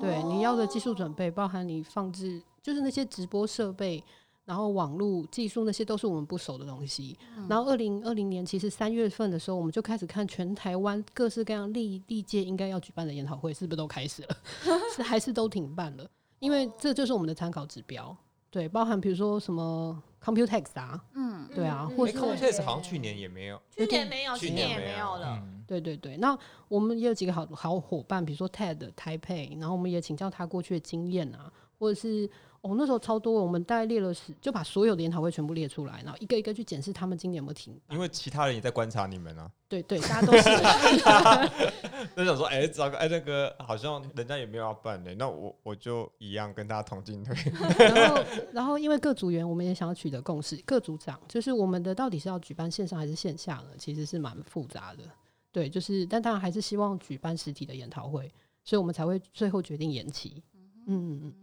[0.00, 4.02] 对你要的技术准备，包含你放置，就是那些直播设备，
[4.44, 7.16] 然后网络技术那些都是我们不熟的东西。
[7.48, 14.36] 然后二零二零年其实三月份的时候，我们就开始看全台湾各式各样历历届应该要举办的研讨会，是不是都开始了？
[14.96, 16.10] 是还是都停办了？
[16.40, 18.16] 因为这就是我们的参考指标。
[18.50, 23.60] 对，包含比如说什么 Computex 啊，嗯，对啊，嗯或哎是 Computex 好像去年也没有。
[23.70, 25.42] 去年没有，去今年也没有了。
[25.42, 32.28] 嗯，对对对，那我们也有几个好好伙伴，比如说 TED 台配，然后我们也请教他过去的经验啊，或者是
[32.62, 37.76] 哦，那时候超多，我们大概列了十，就把所有的研讨会全部列出来，然后一个一个去检视他们今年有没有停。
[37.90, 40.42] 因为其他人也在观察你们啊，对对，大家都是
[42.14, 47.34] 就想说，哎、糟糕，哎、那个好像人家也没有要办的，那我我就一样跟大家同进退。
[47.84, 53.70] 然后，然后因为各组员我们也想要取得共识，各组长就是我们的到底是要举办线上还是线下呢？
[53.76, 55.02] 其实是蛮复杂的。
[55.50, 60.44] 对，就是但当然还是希望举办实体的研讨会，所以我们才会最后决定延期。
[60.86, 61.34] 嗯嗯嗯。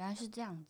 [0.00, 0.64] 原来是这样子。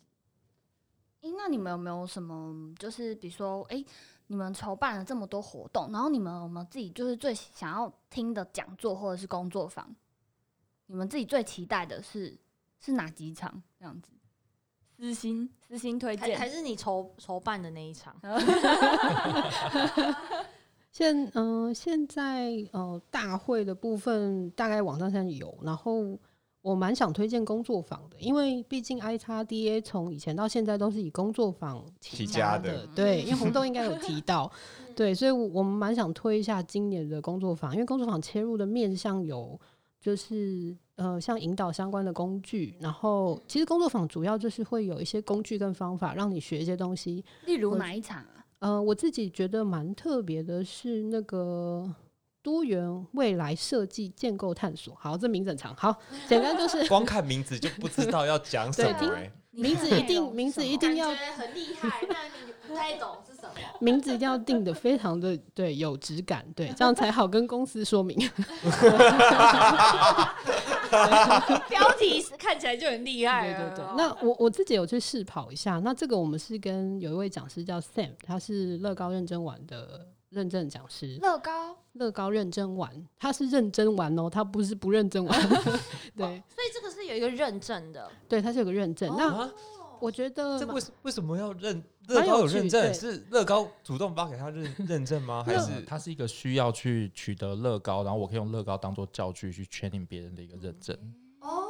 [1.20, 3.86] 诶，那你们有没有什么，就是比如说，诶，
[4.26, 9.94] 你们筹办了这么多活动，然后你们有没有自己就是最想要听的讲座或者是工作坊？
[10.86, 12.36] 你们自己最期待的是
[12.80, 13.62] 是哪几场？
[13.78, 14.08] 这样子，
[14.98, 18.20] 私心私心推荐，还还是你筹筹办的那一场？
[20.90, 26.18] 现嗯、现在呃大会的部分大概网站上现在有，然后
[26.62, 34.50] 我蛮想推荐工作坊的，因为毕竟 I 叉 DA 从以前到现在都是以工作坊起家家的对，因为红豆 应该有提到，
[34.94, 39.58] 对，所以我我们蛮想推一下今年的工作坊，因为工作坊切入的面向有
[39.98, 48.44] 就是呃像引导相关的工具，然后其实工作坊主要就是会有一些工具跟方法让你学一些东西，例如哪一场啊？
[48.58, 51.90] 呃，我自己觉得蛮特别的是那个
[52.42, 54.94] 多元未来设计建构探索。
[54.98, 55.94] 好，这名字很长，好，
[56.28, 63.50] 简单就是 光看名字就不知道要讲什么、哎，名字一定名字一定要很厉害，那你不太懂是什么？
[63.80, 68.16] 名字一定要定的非常的对有质感，对，这样才好跟公司说明。
[71.68, 73.68] 标题是看起来就很厉害对。
[73.68, 81.18] 对对哦，那我我自己有去试跑一下，那这个我们是跟有一位讲师叫 Sam，他是乐高认真玩的认证讲师。
[81.20, 85.48] 乐高乐高认真玩，他是认真玩哦，他不是不认真玩。
[86.16, 88.10] 对所以这个是有一个认证的。
[88.28, 89.12] 对，他是有个认证。
[89.16, 89.52] 那啊，
[90.00, 92.94] 我觉得这为什为什么要认乐高有认证？
[92.94, 95.42] 是乐高主动发给他认认证吗？
[95.44, 100.96] 还 还是是它是一个需要去取得乐高，然后我可以用乐高当做教具去确定别人的一个认证。
[101.40, 101.66] 哦，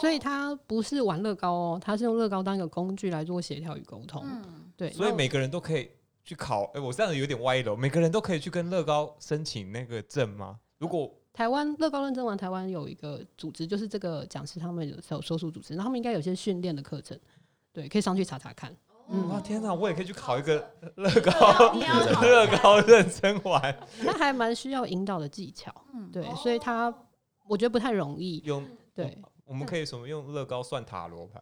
[0.00, 4.22] 所以他不是玩乐高哦，他是用乐高当一个工具来做协调与沟通。
[4.24, 5.90] 嗯，对，所以每个人都可以
[6.28, 6.64] 去考？
[6.74, 7.74] 哎、我这样有点歪了。
[7.74, 10.60] 每个人都可以去跟乐高申请那个证吗？
[10.76, 17.18] 如果台湾乐高认证完，台湾有一个组织，就是这个讲师他们有有所属组织，然后他们应该有些训练的课程，
[17.72, 18.70] 对，可以上去查查看。
[19.08, 21.72] 嗯哇天哪，我也可以去考一个 乐高
[22.20, 26.92] 乐高认真玩，那还蛮需要引导的技巧，嗯对，所以他
[27.46, 28.42] 我觉得不太容易。
[28.44, 31.40] 用对，我们可以什么用乐高算塔罗牌？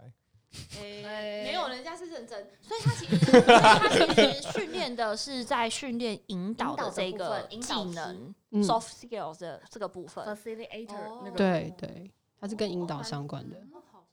[0.80, 1.02] 诶
[1.44, 10.24] 没有，人家是认真，所以他其实 他其实训练的是在训练引导的这个技能嗯，，soft skills 的这个部分。
[10.26, 11.22] facilitator 哦。
[11.24, 13.56] 那个对对，它是跟引导相关的。
[13.92, 14.06] 好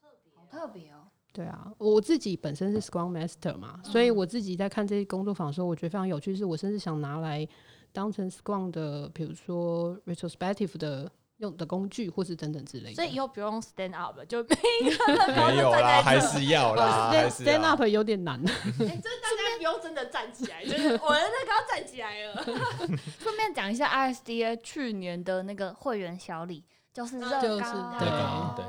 [0.49, 1.07] 特别哦。
[1.31, 7.47] 对啊，我自己本身是 Scrum Master 嘛，所以我自己在看这些工作坊的时候，我觉得非常有趣，是我甚至想拿来
[7.91, 11.11] 当成 Scrum 的，比如说 retrospective 的
[11.43, 12.95] 用的工具，或是等等之类的。
[12.95, 18.39] 所以以后不用 stand up 了，就每一个人 没有啦，还是要啦，还 stand 是 stand 要 up 有点难。
[18.39, 18.87] 哎，就是
[19.21, 22.43] 大家不用真的站起来，就是我的那个要站起来了。
[23.19, 28.65] 顺便讲一下 ISDA 去年的那个会员小礼，就是热就是高，对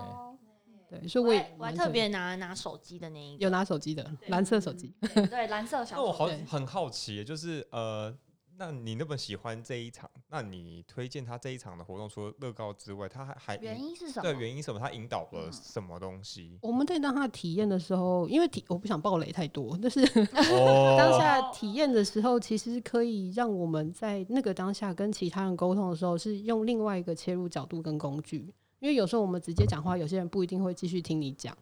[0.90, 4.94] 对对，所以我我也还我还特别拿拿手机的那一个，有拿手机的蓝色手机。
[5.14, 8.14] 对对蓝色小那我好对很好奇，就是呃，
[8.56, 14.22] 那你那么喜欢这一场，那你推荐他这一场的活动，除了乐高之外，他还还原因是什么？
[14.22, 14.78] 对原因是什么？
[14.78, 16.58] 他引导了嗯什么东西？
[16.62, 20.00] 我们在当下体验的时候，因为体我不想暴雷太多，但是
[20.52, 28.52] 哦当下体验的时候，其实可以让我们在那个当下跟其他人沟通的时候，是用另外一个切入角度跟工具。
[28.80, 31.56] 因为有时候我们直接讲话，有些人不一定会继续听你讲，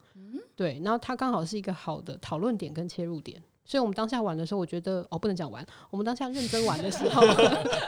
[0.57, 0.81] 对。
[0.83, 7.23] 然后他刚好是一个好的讨论点跟切入点，所以我们当下玩的时候，我觉得哦，不能讲玩，我们当下认真玩的时候，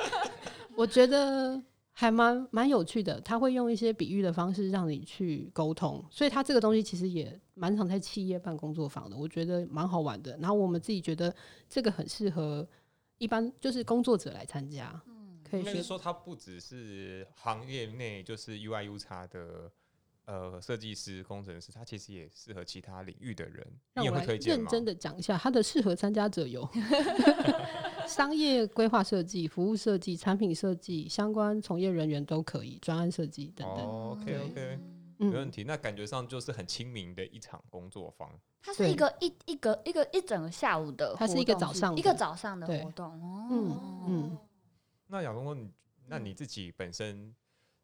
[0.77, 1.61] 我觉得
[1.93, 3.21] 还蛮蛮有趣的。
[3.21, 10.37] 他会用一些比喻的方式让你去沟通，所以他这个东西其实也蛮常在企业办工作坊的，我觉得蛮好玩的。
[10.39, 11.35] 然后我们自己觉得
[11.69, 12.67] 这个很适合
[13.19, 19.71] 一般就是工作者来参加，嗯可以学应该是说，它不只是行业内就是 UI U 叉的
[20.27, 23.67] 呃设计师、工程师，他其实也适合其他领域的人。
[23.97, 24.63] 你也让我来会推荐吗？
[24.63, 26.69] 认真的讲一下，他的适合参加者有
[28.09, 33.85] 商业规划设计、服务设计、产品设计，相关从业人员都可以，专案设计等等。
[33.87, 34.79] 哦 OK OK，
[35.19, 35.65] 没问嗯，题。
[35.65, 38.31] 那感觉上就是很亲民的一场工作坊。
[38.63, 43.13] 它是一个一一个一个一整个下午的它是一个早上一个早上的活动。
[43.51, 44.39] 嗯哦，嗯，
[45.07, 45.71] 那亚公公，你
[46.07, 47.35] 那你自己本身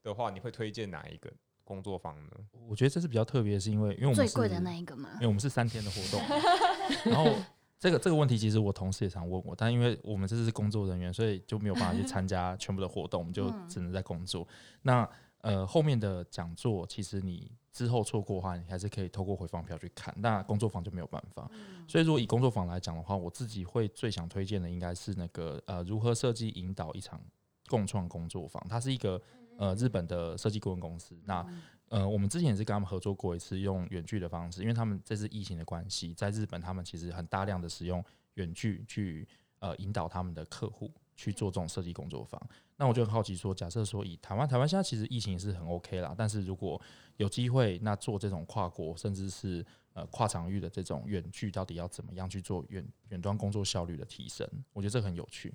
[0.03, 1.31] 的话，你会推荐哪一个
[1.71, 2.31] 工作坊呢？
[2.69, 5.21] 我觉得这是比较特别，是因为因为我们是最贵的那一个嘛因？
[5.21, 6.21] 为我们是三天的活动，
[7.13, 7.33] 然后
[7.79, 14.45] 这个这个问题其实我同事也常问我，但因为我们这是工作人员，所以就没有办法去参加全部的活动，我们就嗯只能在工作。
[14.83, 15.09] 那
[15.43, 20.13] 呃后面的讲座，其实你之后错过的话，你还是可以透过回放票去看。
[20.19, 21.49] 那工作坊就没有办法。
[21.87, 27.21] 所以如果以工作坊来讲的话，我自己会最想推荐的应该是那个呃如何设计引导一场
[27.69, 29.23] 共创工作坊，它是一个
[29.61, 31.15] 呃日本的设计顾问公司。
[31.27, 31.47] 那
[31.89, 38.03] 呃，我们之前也是跟他们合作过一次，用远距的方式，因为他们这次疫情的关系，在日本他们其实很大量的使用
[38.35, 42.41] 远距去呃引导他们的客户去做这种设计工作坊。
[42.77, 46.81] 那我就很好奇说，假设说以台湾，台湾现在其实疫情也是很 OK 啦，但是如果
[47.19, 54.49] 有机会，那做这种跨国甚至是呃跨场域的这种远距，到底要怎么样去做远远端工作效率的提升？
[54.73, 55.53] 我觉得这很有趣。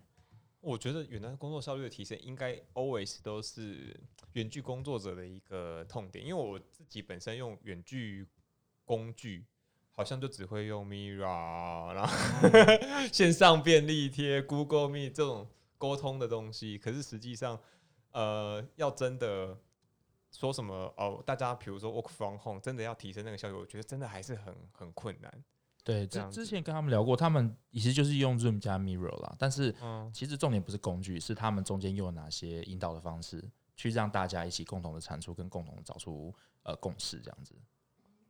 [0.65, 3.95] 我觉得远端工作效率的提升，应该 always 都是
[4.33, 6.25] 远距工作者的一个痛点。
[6.25, 8.25] 因为我自己本身用远距
[8.83, 9.45] 工具，
[9.91, 12.13] 好像就只会用 Mira，然后
[13.13, 15.47] 线上便利贴、Google Meet 这种
[15.77, 16.79] 沟通的东西。
[16.79, 17.61] 可是实际上，
[18.11, 19.55] 呃，要真的
[20.31, 25.43] 说什么哦，大家比如说 work from home，真的要提升那个效率，我觉得真的还是很很困难。
[25.85, 37.53] 对，之之前跟他们聊过，他们其实就是用 Zoom 加 Mirror 啦，但是嗯，其实重点不是工具，是他们中间用了哪些引导的方式，去让大家一起共同的产出跟共同找出呃共识，这样子。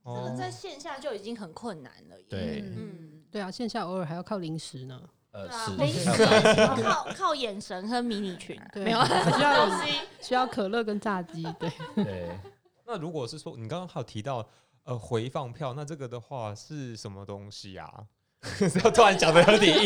[0.03, 2.25] 可能在线下就已经很困难了耶。
[2.29, 5.01] 对嗯，对啊，线下偶尔还要靠零食呢。
[5.31, 9.93] 呃，对啊，是临时是靠靠眼神和迷你裙，对，没有还需要东西。
[10.21, 12.37] 需要可乐跟炸鸡，对，对。
[12.85, 14.47] 那如果是说你刚刚还有提到
[14.85, 18.07] 呃回放票，那这个的话是什么东西啊？
[18.93, 19.83] 突然讲的有点硬，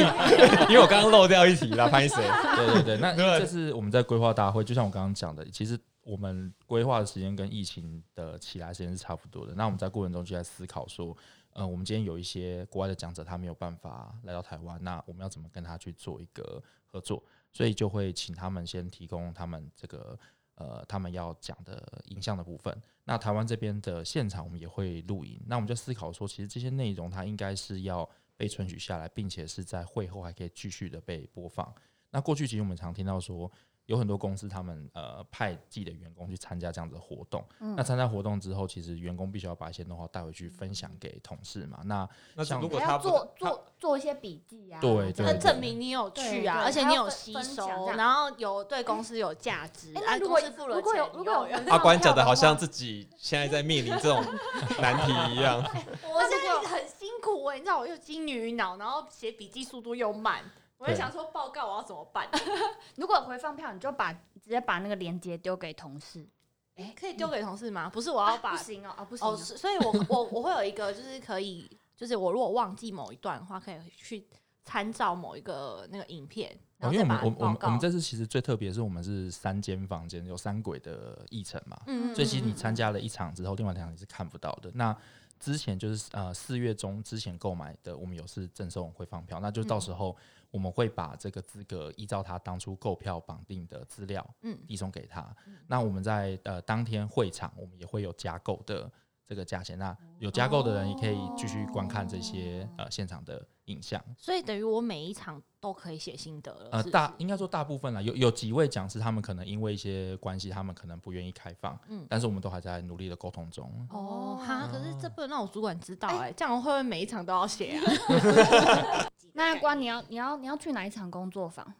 [0.67, 2.15] 因为我刚刚漏掉一题啦，拍谁？
[2.55, 9.53] 对对对，那这是我们在规划大会，就像我刚刚讲的，其实我们规划的时间跟疫情的起来时间是差不多的。
[9.55, 11.15] 那我们在过程中就在思考说，
[11.53, 17.23] 呃，我们今天有一些国外的讲者他没有办法来到台湾，那我们要怎么跟他去做一个合作？
[17.53, 20.19] 所以就会请他们先提供他们这个
[20.59, 22.75] 呃他们要讲的影像的部分。
[23.03, 31.73] 那台湾这边的现场我们也会录影，那我们就思考说，其实这些内容它应该是要被存取下来，并且是在会后还可以继续的被播放。
[32.11, 33.51] 那过去其实我们常听到说，
[33.89, 37.43] 有很多公司他们呃派自己的员工去参加这样子的活动。
[37.59, 41.79] 嗯那参加活动之后，其实员工必须要把一些 know how 带回去分享给同事嘛。
[41.85, 49.91] 那那像如果他做做做一些笔记啊，对这样子对对证明你有去啊，而且你有吸收然后有对公司有价值。
[49.95, 54.23] 哎，啊那如果如果有如果有阿关放票的讲的好像自己现在在面临这种
[54.79, 55.59] 难题一样。
[56.03, 60.43] 我现在很辛苦哎、你知道我又金鱼脑，然后写笔记速度又慢，
[60.79, 62.27] 我在对想说报告我要怎么办？
[62.95, 66.27] 如果回放票，你就把直接把那个链接丢给同事。
[66.75, 67.89] 哎，可以丢给同事吗？
[67.89, 74.25] 不是，我要把不行哦，哦不行哦，哦，是所以我我我会有一个就是可以，就是我如果忘记某一段的话，可以去
[74.63, 84.71] 参照某一个那个影片，然哦，后因为我们我们我们我们这次其实最特别的是我们是三间房间，有三轨的议程嘛，嗯所以其实你参加加了一场之后，另外两场你是看不到的。
[84.73, 84.95] 那
[85.37, 90.15] 之前就是呃四月中之前购买的，我们有是赠送回放票，那就到时候
[90.51, 95.35] 我们会把这个资格依照他当初购票绑定的资料嗯递送给他。
[95.67, 98.91] 那我们在呃当天会场，我们也会有加购的
[99.29, 99.77] 这个价钱。
[99.77, 104.03] 那有加购的人也可以继续观看这些呃现场的影像。
[104.17, 106.69] 所以等于我每一场都可以写心得了。
[106.71, 113.71] 呃，是是大应该说大部分啦，有有几位讲师，他们可能因为一些关系，他们可能不愿意开放，嗯但是我们都还在努力的沟通中。
[113.91, 119.05] 哦哈，可是这不能让我主管知道哎哎、这样会不会每一场都要写啊？
[119.33, 121.71] 那关你要你要你要去哪一场工作坊？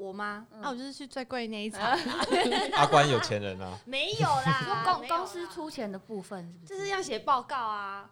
[0.00, 0.46] 哦我吗？
[0.52, 1.98] 嗯那、我就是去最贵那一场啊，
[2.74, 6.66] 阿关有钱人啊，没有啦，说 公公司出钱的部分是不？
[6.66, 8.10] 就是是要写报告啊，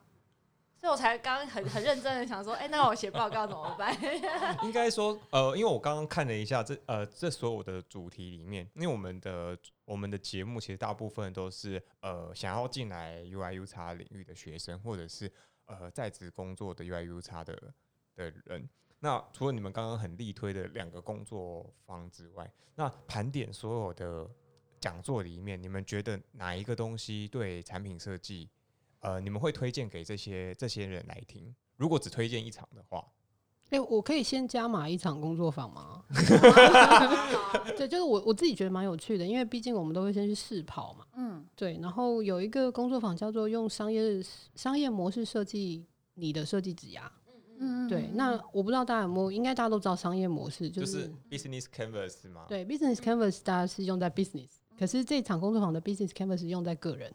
[0.79, 3.97] 所以我才刚刚很很认真的想说，哎、那我写报告怎么办？
[4.65, 15.33] 应该说，呃，因为我刚刚看了一下这呃这所有的主题里面，因为我们的我们的节目其实大部分都是呃想要进来 UI U 叉领域的学生，或者是
[15.67, 17.55] 呃在职工作的 UI U 叉的
[18.15, 18.69] 的人。
[19.01, 24.29] 那除了你们刚刚很力推的两个工作坊之外，那盘点所有的
[24.81, 28.49] 讲座里面，你们觉得哪一个东西对产品设计，
[29.01, 31.55] 呃，你们会推荐给这些这些人来听？
[31.77, 33.05] 如果只推荐一场的话，
[33.71, 36.05] 哎、我可以先加码一场工作坊吗？
[37.77, 41.07] 对，就是我我自己觉得蛮有趣的，因为毕竟我们都会先去试跑嘛。
[41.15, 44.21] 嗯，对，然后有一个工作坊叫做用商业
[44.57, 47.13] 商业模式设计你的设计指甲。
[47.59, 52.47] 嗯对，那我不知道大家有没有，应该大家都知道商业模式就、就是是 business canvas 吗？
[52.49, 54.49] 对 business canvas 大家是用在 business，
[54.79, 57.13] 可是这场工作坊的 business canvas 是用在个人。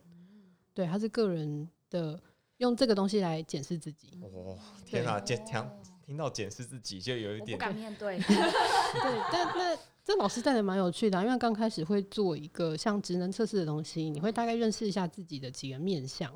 [0.74, 2.20] 对，它是个人的，
[2.58, 4.20] 用这个东西来检视自己。
[4.22, 5.64] 哦，天哪，检听
[6.04, 8.18] 听到检视自己就有一点不敢面对。
[8.18, 16.34] 对，但那这老师带的蛮有趣的啊、因为刚开始会做一个像职能测试的东西，你会大概认识一下自己的几个面相，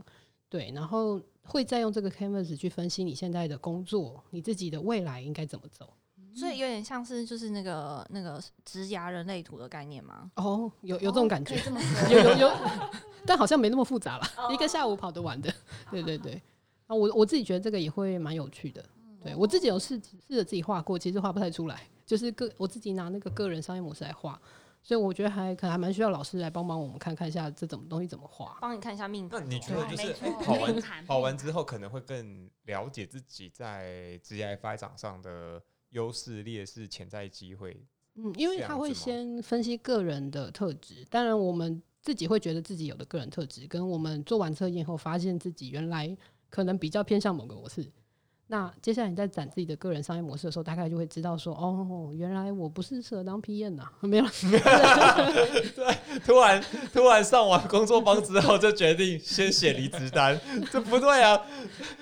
[0.47, 5.93] 对，然后会再用这个 canvas 去分析你现在的工作，你自己的未来应该怎么走。
[6.35, 10.29] 所以有点像是就是那个那个职涯人类图的概念吗？
[10.35, 11.55] 哦，有有这种感觉。
[12.11, 12.51] 有有有，
[13.25, 15.51] 但好像没那么复杂了，一个下午跑得完的。
[15.89, 16.39] 对对对，
[16.85, 18.85] 啊，我我自己觉得这个也会蛮有趣的。
[19.23, 24.39] 对我自己有试试着自己画过，其实画不太出来，就是个我自己拿那个个人商业模式来画，
[24.87, 28.57] 所以我觉得还可能还蛮需要老师来帮忙我们看看一下这种东西怎么画。
[28.61, 29.41] 帮你看一下命盘。
[29.41, 37.85] 那你觉得就是跑完盘跑完之后，可能会更了解自己在职业发展上的优势、劣势、潜在机会。
[38.15, 46.17] 嗯，因为他会先分析个人的特质，当然我们自己会觉得自己有的个人特质，跟我们做完测验后发现自己原来
[46.49, 47.91] 可能比较偏向某个模式。
[48.49, 54.23] 那接下来你在展自己的个人商业模式的时候，大概就会知道说，哦，原来我不是适合当 PM 呐、没有
[55.75, 60.39] 对，突然突然上完工作坊之后，就决定先写离职单，
[60.71, 61.45] 这不对啊，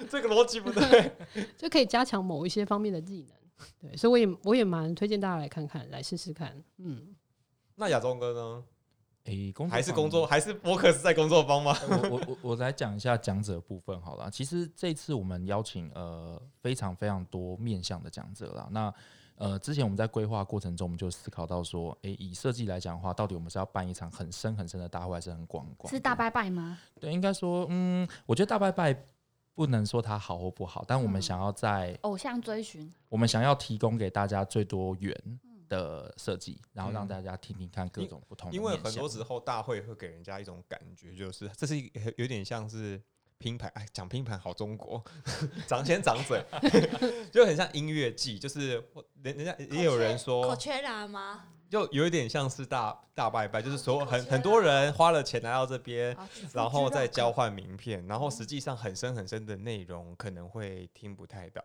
[0.08, 1.12] 这个逻辑不对。
[1.58, 3.36] 就可以加强某一些方面的技能。
[3.82, 6.56] 对，所以我也我也蛮推荐大家来看看，来试试看。
[6.78, 7.16] 嗯，
[7.76, 8.64] 那亚中哥呢？
[9.26, 11.76] 诶、工作还是工作，还是博客是在工作方吗？
[11.90, 14.30] 我我我我来讲一下讲者部分好了。
[14.30, 18.68] 其实这次我们邀请呃非常非常多面向的讲者啦。
[18.72, 18.94] 那
[19.38, 25.92] 呃之前我们在规划过程中，我们就思考到说，诶、以设计来讲的话，到底我们是要办一场很深很深的大会，还是很广广？
[25.92, 26.78] 是大拜拜吗？
[27.00, 28.96] 对，应该说，嗯，我觉得大拜拜
[29.56, 43.02] 不能说它好或不好，但我们嗯想要在偶像追寻，我们想要提供给大家最多元的设计，然后让嗯大家听听看各种不同的因为很多时候大会会给人家一种感觉，就是 这是一 有点像是
[43.38, 45.04] 拼盘，哎，讲拼盘好中国，
[45.68, 46.44] 长先长嘴，
[47.32, 48.84] 就很像音乐季，就是
[49.22, 51.48] 人人家也有人说，缺然吗？
[51.68, 56.16] 就有一点像是大大拜拜，就是所有很很多人花了钱来到这边，
[56.54, 61.62] 然后再交换名片，然后实际上很深很深的内容可能会听不太到。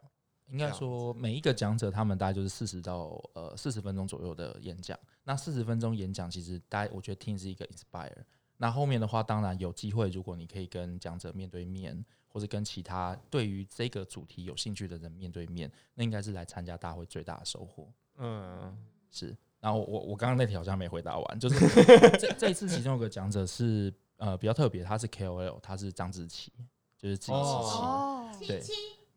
[0.50, 4.98] 应该说，每一个讲者他们大概就是四十到呃四十分钟左右的演讲。
[5.24, 8.12] 那四十分钟演讲，其实大家我觉得听是一个 inspire。
[8.56, 17.88] 那后面的话，当然有机会，如果你可以跟讲者面对面，或者跟其他对于这个主题有兴趣的人面对面，那应该是来参加大会最大的收获。
[18.18, 18.76] 嗯，
[19.10, 21.58] 是，然后我我刚刚那题好像没回答完，就是
[22.20, 26.52] 这这一次其中有个讲者是呃比较特别，他是 KOL，他是张志奇，
[26.98, 28.60] 就是自己哦自己哦，对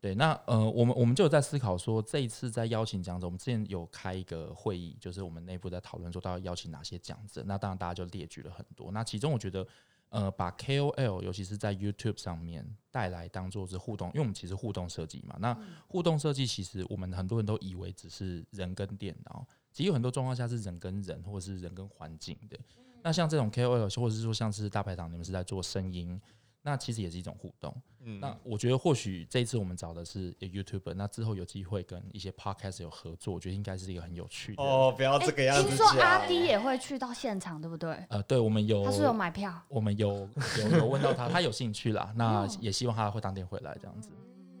[0.04, 7.42] 对，那呃，我们我们就有在思考说，这一次在邀请讲者，我们之前有开一个会议，就是我们内部在讨论说，到底要邀请哪些讲者。
[7.46, 8.92] 那当然大家就列举了很多。
[8.92, 9.66] 那其中我觉得，
[10.10, 15.38] 呃，把 KOL，尤其是在 YouTube 上面带来当做是互动，因为我们其实互动设计嘛。
[15.40, 15.56] 那
[15.88, 19.42] 互动设计其实我们很多人都以为只是人跟电脑，
[19.72, 22.58] 其实有很多状况下是人跟人，或者是人跟环境的。
[23.02, 26.20] 那像这种 KOL，或者是说像是大排档，你们是在做声音，
[26.60, 27.74] 那其实也是一种互动。
[28.04, 34.62] 嗯那我觉得或许这一次我们找的是 YouTuber，那之后有机会跟一些 Podcast 有合作，我觉得应该是一个很有趣的。
[34.62, 36.28] 哦，不要这个样子听说阿讲。
[36.28, 37.94] D 也会去到现场，对不对？
[38.10, 40.28] 呃，对，我们有他是有买票，我们有
[40.58, 44.10] 有有问到他， 他有兴趣啦，那也希望他会当天回来这样子。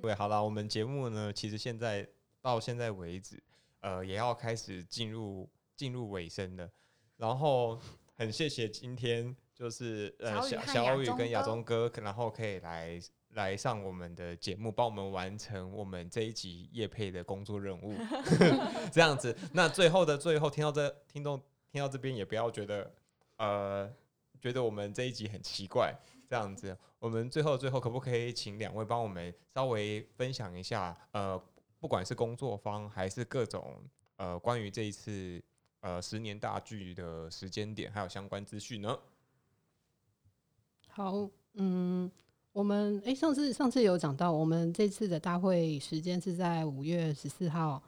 [0.00, 2.06] 对，好了，我们节目呢，其实现在
[2.40, 3.42] 到现在为止，
[3.80, 6.68] 呃，也要开始进入进入尾声了。
[7.16, 7.78] 然后
[8.16, 13.00] 很谢谢今天就是呃小小雨跟亚中哥，然后可以来
[13.34, 17.94] 来上我们的节目，帮我们完成我们这一集夜配的工作任务。
[18.90, 22.92] 这样子，那最后的最后，听到这听众听到这边，也不要觉得
[23.36, 23.92] 呃
[24.40, 25.94] 觉得我们这一集很奇怪。
[26.26, 31.40] 这样子，我们最后最后可不可以请两位帮我们稍微分享一下，呃，
[31.78, 33.84] 不管是工作方还是各种
[34.16, 35.40] 呃关于这一次
[35.80, 38.98] 呃十年大剧的时间点，还有相关资讯呢？
[40.88, 42.10] 好，嗯，
[42.54, 47.82] 我们诶，上次上次有讲到，我们这次的大会时间是在五月十四号、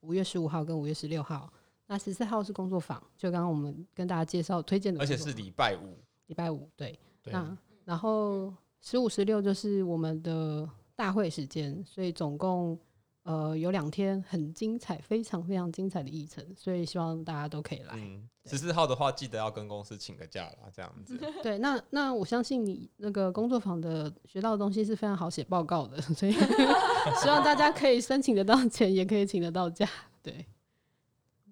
[0.00, 1.52] 五月十五号跟五月十六号。
[1.88, 5.98] 那十四号是工作坊，就刚刚我们跟大家介绍推荐的而且是礼拜五，
[6.28, 6.96] 礼拜五，对。
[7.20, 12.78] 对，那然后十五、十六就是我们的大会时间，所以总共
[13.24, 17.94] 呃有两天很精彩，非常非常精彩的议程，所以希望大家都可以来。
[17.96, 21.16] 嗯，十四号的话，记得要跟公司请个假啦，这样子。
[21.42, 26.32] 对，那那我相信你那个工作坊的学到的东西是非常好写报告的， 所以
[27.22, 29.88] 希望大家可以申请得到钱，也可以请得到假。
[30.22, 30.46] 对，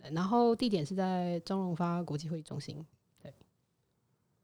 [0.01, 2.85] 对然后地点是在张荣发国际会议中心。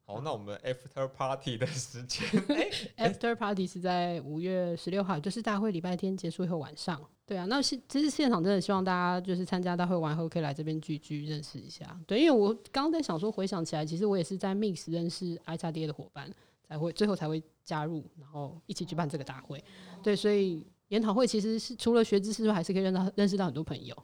[0.08, 2.24] 好，那我们 after party 的时间，
[2.96, 7.00] After Party 是在五月十六号，就是大会礼拜天结束以后晚上。
[7.26, 11.98] 对啊，那是其实现场真的希望大家就是参加大会完后可以来这边聚聚认识一下。
[12.06, 16.32] 对，因为我刚刚在想说，回想起来，其实我也是在 Mix 认识 i x d 的伙伴，
[16.62, 19.60] 才会最后才会加入，然后一起举办这个大会。
[20.04, 23.96] 对，所以研讨会其实是除了学知识之外，还是可以认到认识到很多朋友。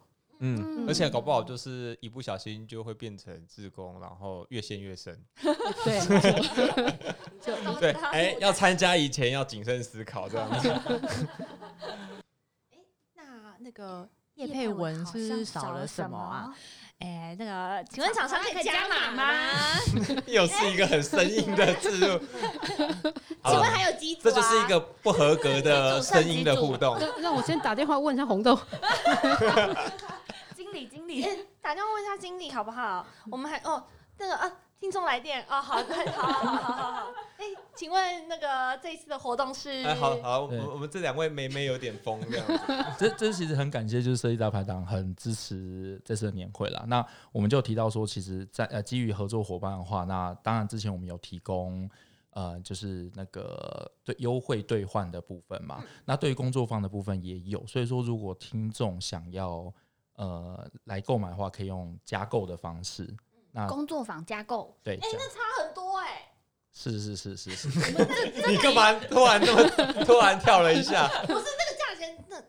[0.44, 5.16] 嗯，而且搞不好就是一不小心就会变成自宫，然后越陷越深。
[5.84, 6.00] 对，
[7.40, 10.68] 就对，哎、要参加以前要谨慎思考，这样子。
[13.14, 16.52] 那那个叶叶佩文是少了什什么啊？？
[17.02, 19.80] 哎，那个，请问厂商可以加加码码吗？
[20.26, 22.18] 又是一个很生硬的字入，
[23.44, 24.22] 请问还有机组啊？
[24.24, 26.96] 这就是一个不合格的 声音的互动。
[26.98, 28.56] 让让我先打电话问一下红豆。
[30.54, 31.22] 经理，经理，
[31.60, 33.04] 打电话问一下经理好不好？
[33.30, 33.82] 我们还哦，
[34.18, 35.82] 那个啊，听众来电哦，好，好，
[36.14, 37.12] 好，好，好，好。
[37.72, 39.82] 哎，请问那个这一次的活动是？
[39.82, 42.58] 哎，好好，我们我们这两位妹妹有点疯这样子。
[42.98, 46.84] 这这其实很感谢，就是设计大排档很支持这次的年会啦。
[46.86, 51.90] 那我们就提到说，其实在呃基于合作伙伴的话，那当然之前我们有提供
[52.30, 55.82] 呃就是那个对优惠兑换的部分嘛。
[56.04, 59.72] 那对于工作坊的部分也有，所以说如果听众想要
[60.16, 63.14] 呃来购买的话，可以用加购的方式。
[63.54, 66.31] 那工作坊加购，对，这样差很多哎。
[66.74, 67.68] 是是是是是，
[68.48, 71.06] 你干嘛突然那么突然跳了一下？
[71.26, 72.42] 不是那个价钱，那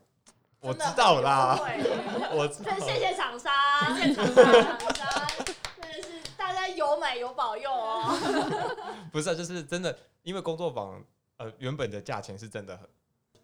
[0.61, 2.79] 我知道啦，对，我知道。
[2.79, 3.53] 谢谢厂商，
[3.97, 5.45] 谢谢厂商，厂商
[5.81, 6.07] 真的是
[6.37, 8.17] 大家有买有保佑哦。
[9.11, 11.03] 不是啊，就是真的，因为工作坊
[11.37, 12.87] 呃原本的价钱是真的很。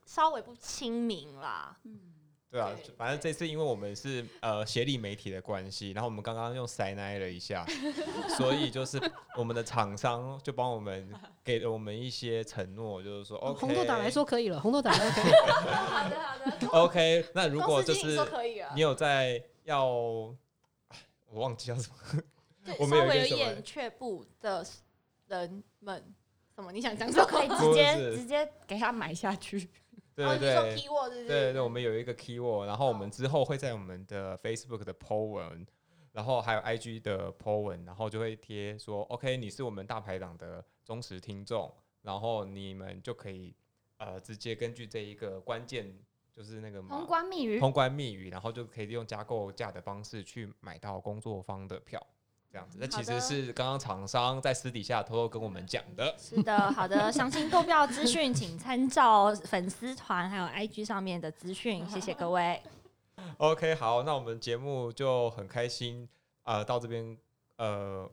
[0.05, 1.99] 稍微不亲民啦，嗯，
[2.51, 7.63] 对啊对，反正这次因为我们是呃协力媒体的关系，然后我们刚刚用塞奶了一下，
[8.37, 8.99] 所以就是
[9.37, 11.07] 我们的厂商就帮我们
[11.45, 15.53] 给了我们一些承诺，就是说 OK，红豆党来说可以了，红豆党来说可以了。
[15.53, 16.67] 好的好的。
[16.69, 18.19] OK，那如果就是
[18.73, 20.35] 你，有在要，我
[21.33, 22.23] 忘记叫什么，
[22.79, 24.65] 我们稍微有有一个眼却步的
[25.27, 26.03] 人们，
[26.55, 26.71] 什么？
[26.71, 27.23] 你想讲什么？
[27.23, 29.69] 就可以直接直接给他买下去。
[30.19, 30.77] 对哦你说对对。
[30.77, 31.27] keyword 是是？
[31.27, 35.65] 对对，我们有一个 keyword，然后我们之后会在我们的 Facebook 的 po 文，
[36.11, 43.55] 然后还有 IG 的 po 文，然后就会贴说，OK，你是我们大排档的忠实听众，然后你们就可以
[43.97, 45.97] 呃直接根据这一个关键，
[46.35, 52.05] 就是那个嘛通关密语，通关密语，然后就可以利用加购价的方式去买到工作方的票，
[52.51, 52.77] 这样子。
[52.79, 56.15] 那其实是刚刚厂商在私底下偷偷跟我们讲的。
[56.17, 62.61] 是的，好的，详情购票资讯请参照粉丝团还有 IG 上面的资讯，谢谢各位。
[63.37, 66.07] OK，好，那我们节目就很开心，
[66.43, 67.17] 呃，到这边
[67.57, 68.09] 呃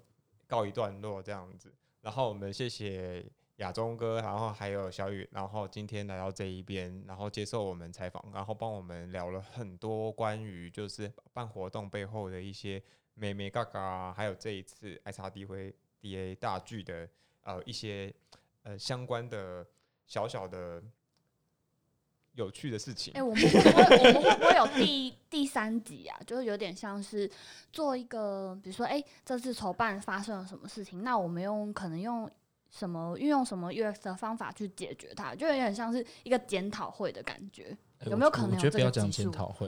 [0.46, 1.72] 告一段落这样子。
[2.00, 3.24] 然后我们谢谢
[3.56, 12.82] 亚中哥，然后还有小雨，然后今天来到这一边，然后接受我们采访，然后帮我们聊了很多关于就是办活动背后的一些
[13.18, 17.08] 美美嘎嘎，还有这一次 XRD 会 DA 大剧的
[17.42, 18.14] 呃一些
[18.62, 19.66] 呃相关的
[20.06, 20.82] 小小的
[22.34, 23.14] 有趣的事情。
[23.14, 26.20] 哎、我们会不会我们会不会有第第三集啊？
[26.26, 27.30] 就是有点像是
[27.72, 32.30] 做一个，比如说，哎、这次筹办发生了什么事情，那我们用可能用
[32.70, 37.74] 什么运用什么 UX 的方法去解决它，就有点像是一个检讨会的感觉。
[38.04, 39.66] 有没有可能有我觉得不要讲检讨会，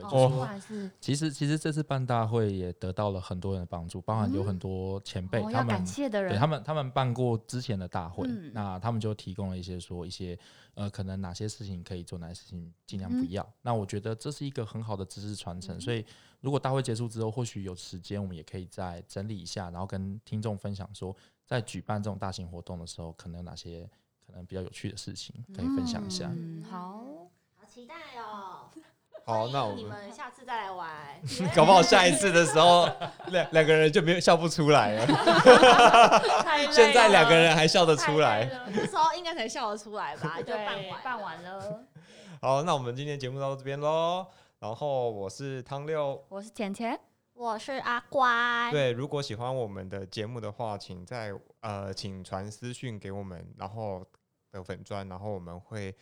[1.01, 8.51] 其实其实这次办大会也得到了很多人的帮助，包含有很多前辈、他们感谢的人，对他们，他们办过之前的大会，嗯。
[8.53, 10.37] 那他们就提供了一些说一些
[10.75, 13.53] 呃，可能哪些事情可以做，哪些事情尽量不嗯要。
[13.61, 16.05] 那我觉得这是一个很好的知识传承，所以
[16.39, 21.15] 如果大会结束之后，或许有时间，我们也可以再整理一下，然后跟听众分享说，
[21.45, 23.89] 在举办这种大型活动的时候，可能有哪些
[24.25, 26.31] 可能比较有趣的事情可以分享一下。
[26.33, 27.03] 嗯，好
[27.69, 28.67] 期待哦！
[29.25, 30.89] 好，那我你们们下次再来玩。
[31.55, 32.89] 搞不好下一次的时候，
[33.27, 35.05] 两两个人就没有笑不出来了。
[36.43, 38.49] 太累了现在两个人还笑得出来。
[38.73, 40.37] 那时候应该才笑得出来吧？
[40.41, 41.85] 就办完，办完了。
[42.41, 44.25] 好，那我们今天节目到这边喽。
[44.59, 46.99] 然后我是汤六，我是浅浅，
[47.33, 48.69] 我是阿乖。
[48.71, 54.03] 对，如果喜欢我们的节目的话，请在呃，请传私讯给我们，然后
[54.51, 55.95] 的粉砖，然后我们会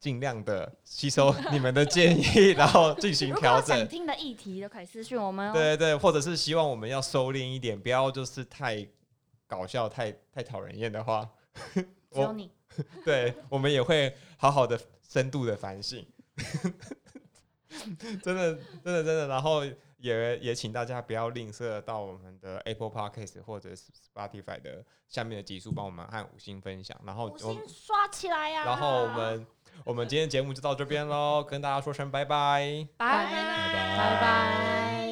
[0.00, 3.76] 尽量的吸收 你们的建议，然后进行调整。
[3.76, 5.52] 想听的议题都可以私讯我们。
[5.52, 8.88] 对对对，或者是希望我们要收敛一点，不要就是太
[9.46, 11.28] 搞笑、太太讨人厌的话。
[12.10, 12.34] 我，
[13.04, 16.04] 对，我们也会好好的深度的反省。
[18.22, 19.28] 真的，真的，真的。
[19.28, 19.62] 然后
[19.98, 28.64] 也也请大家不要吝啬到我们的 Apple Podcast 或者是 Spotify 的下面的集数，帮我们按五星分享，然后五星刷起来呀。
[28.64, 29.46] 然后我们。
[29.84, 32.86] 我们今天节目就到这边喽跟大家说声拜拜。
[32.96, 33.30] 拜拜。
[33.96, 35.09] 拜拜。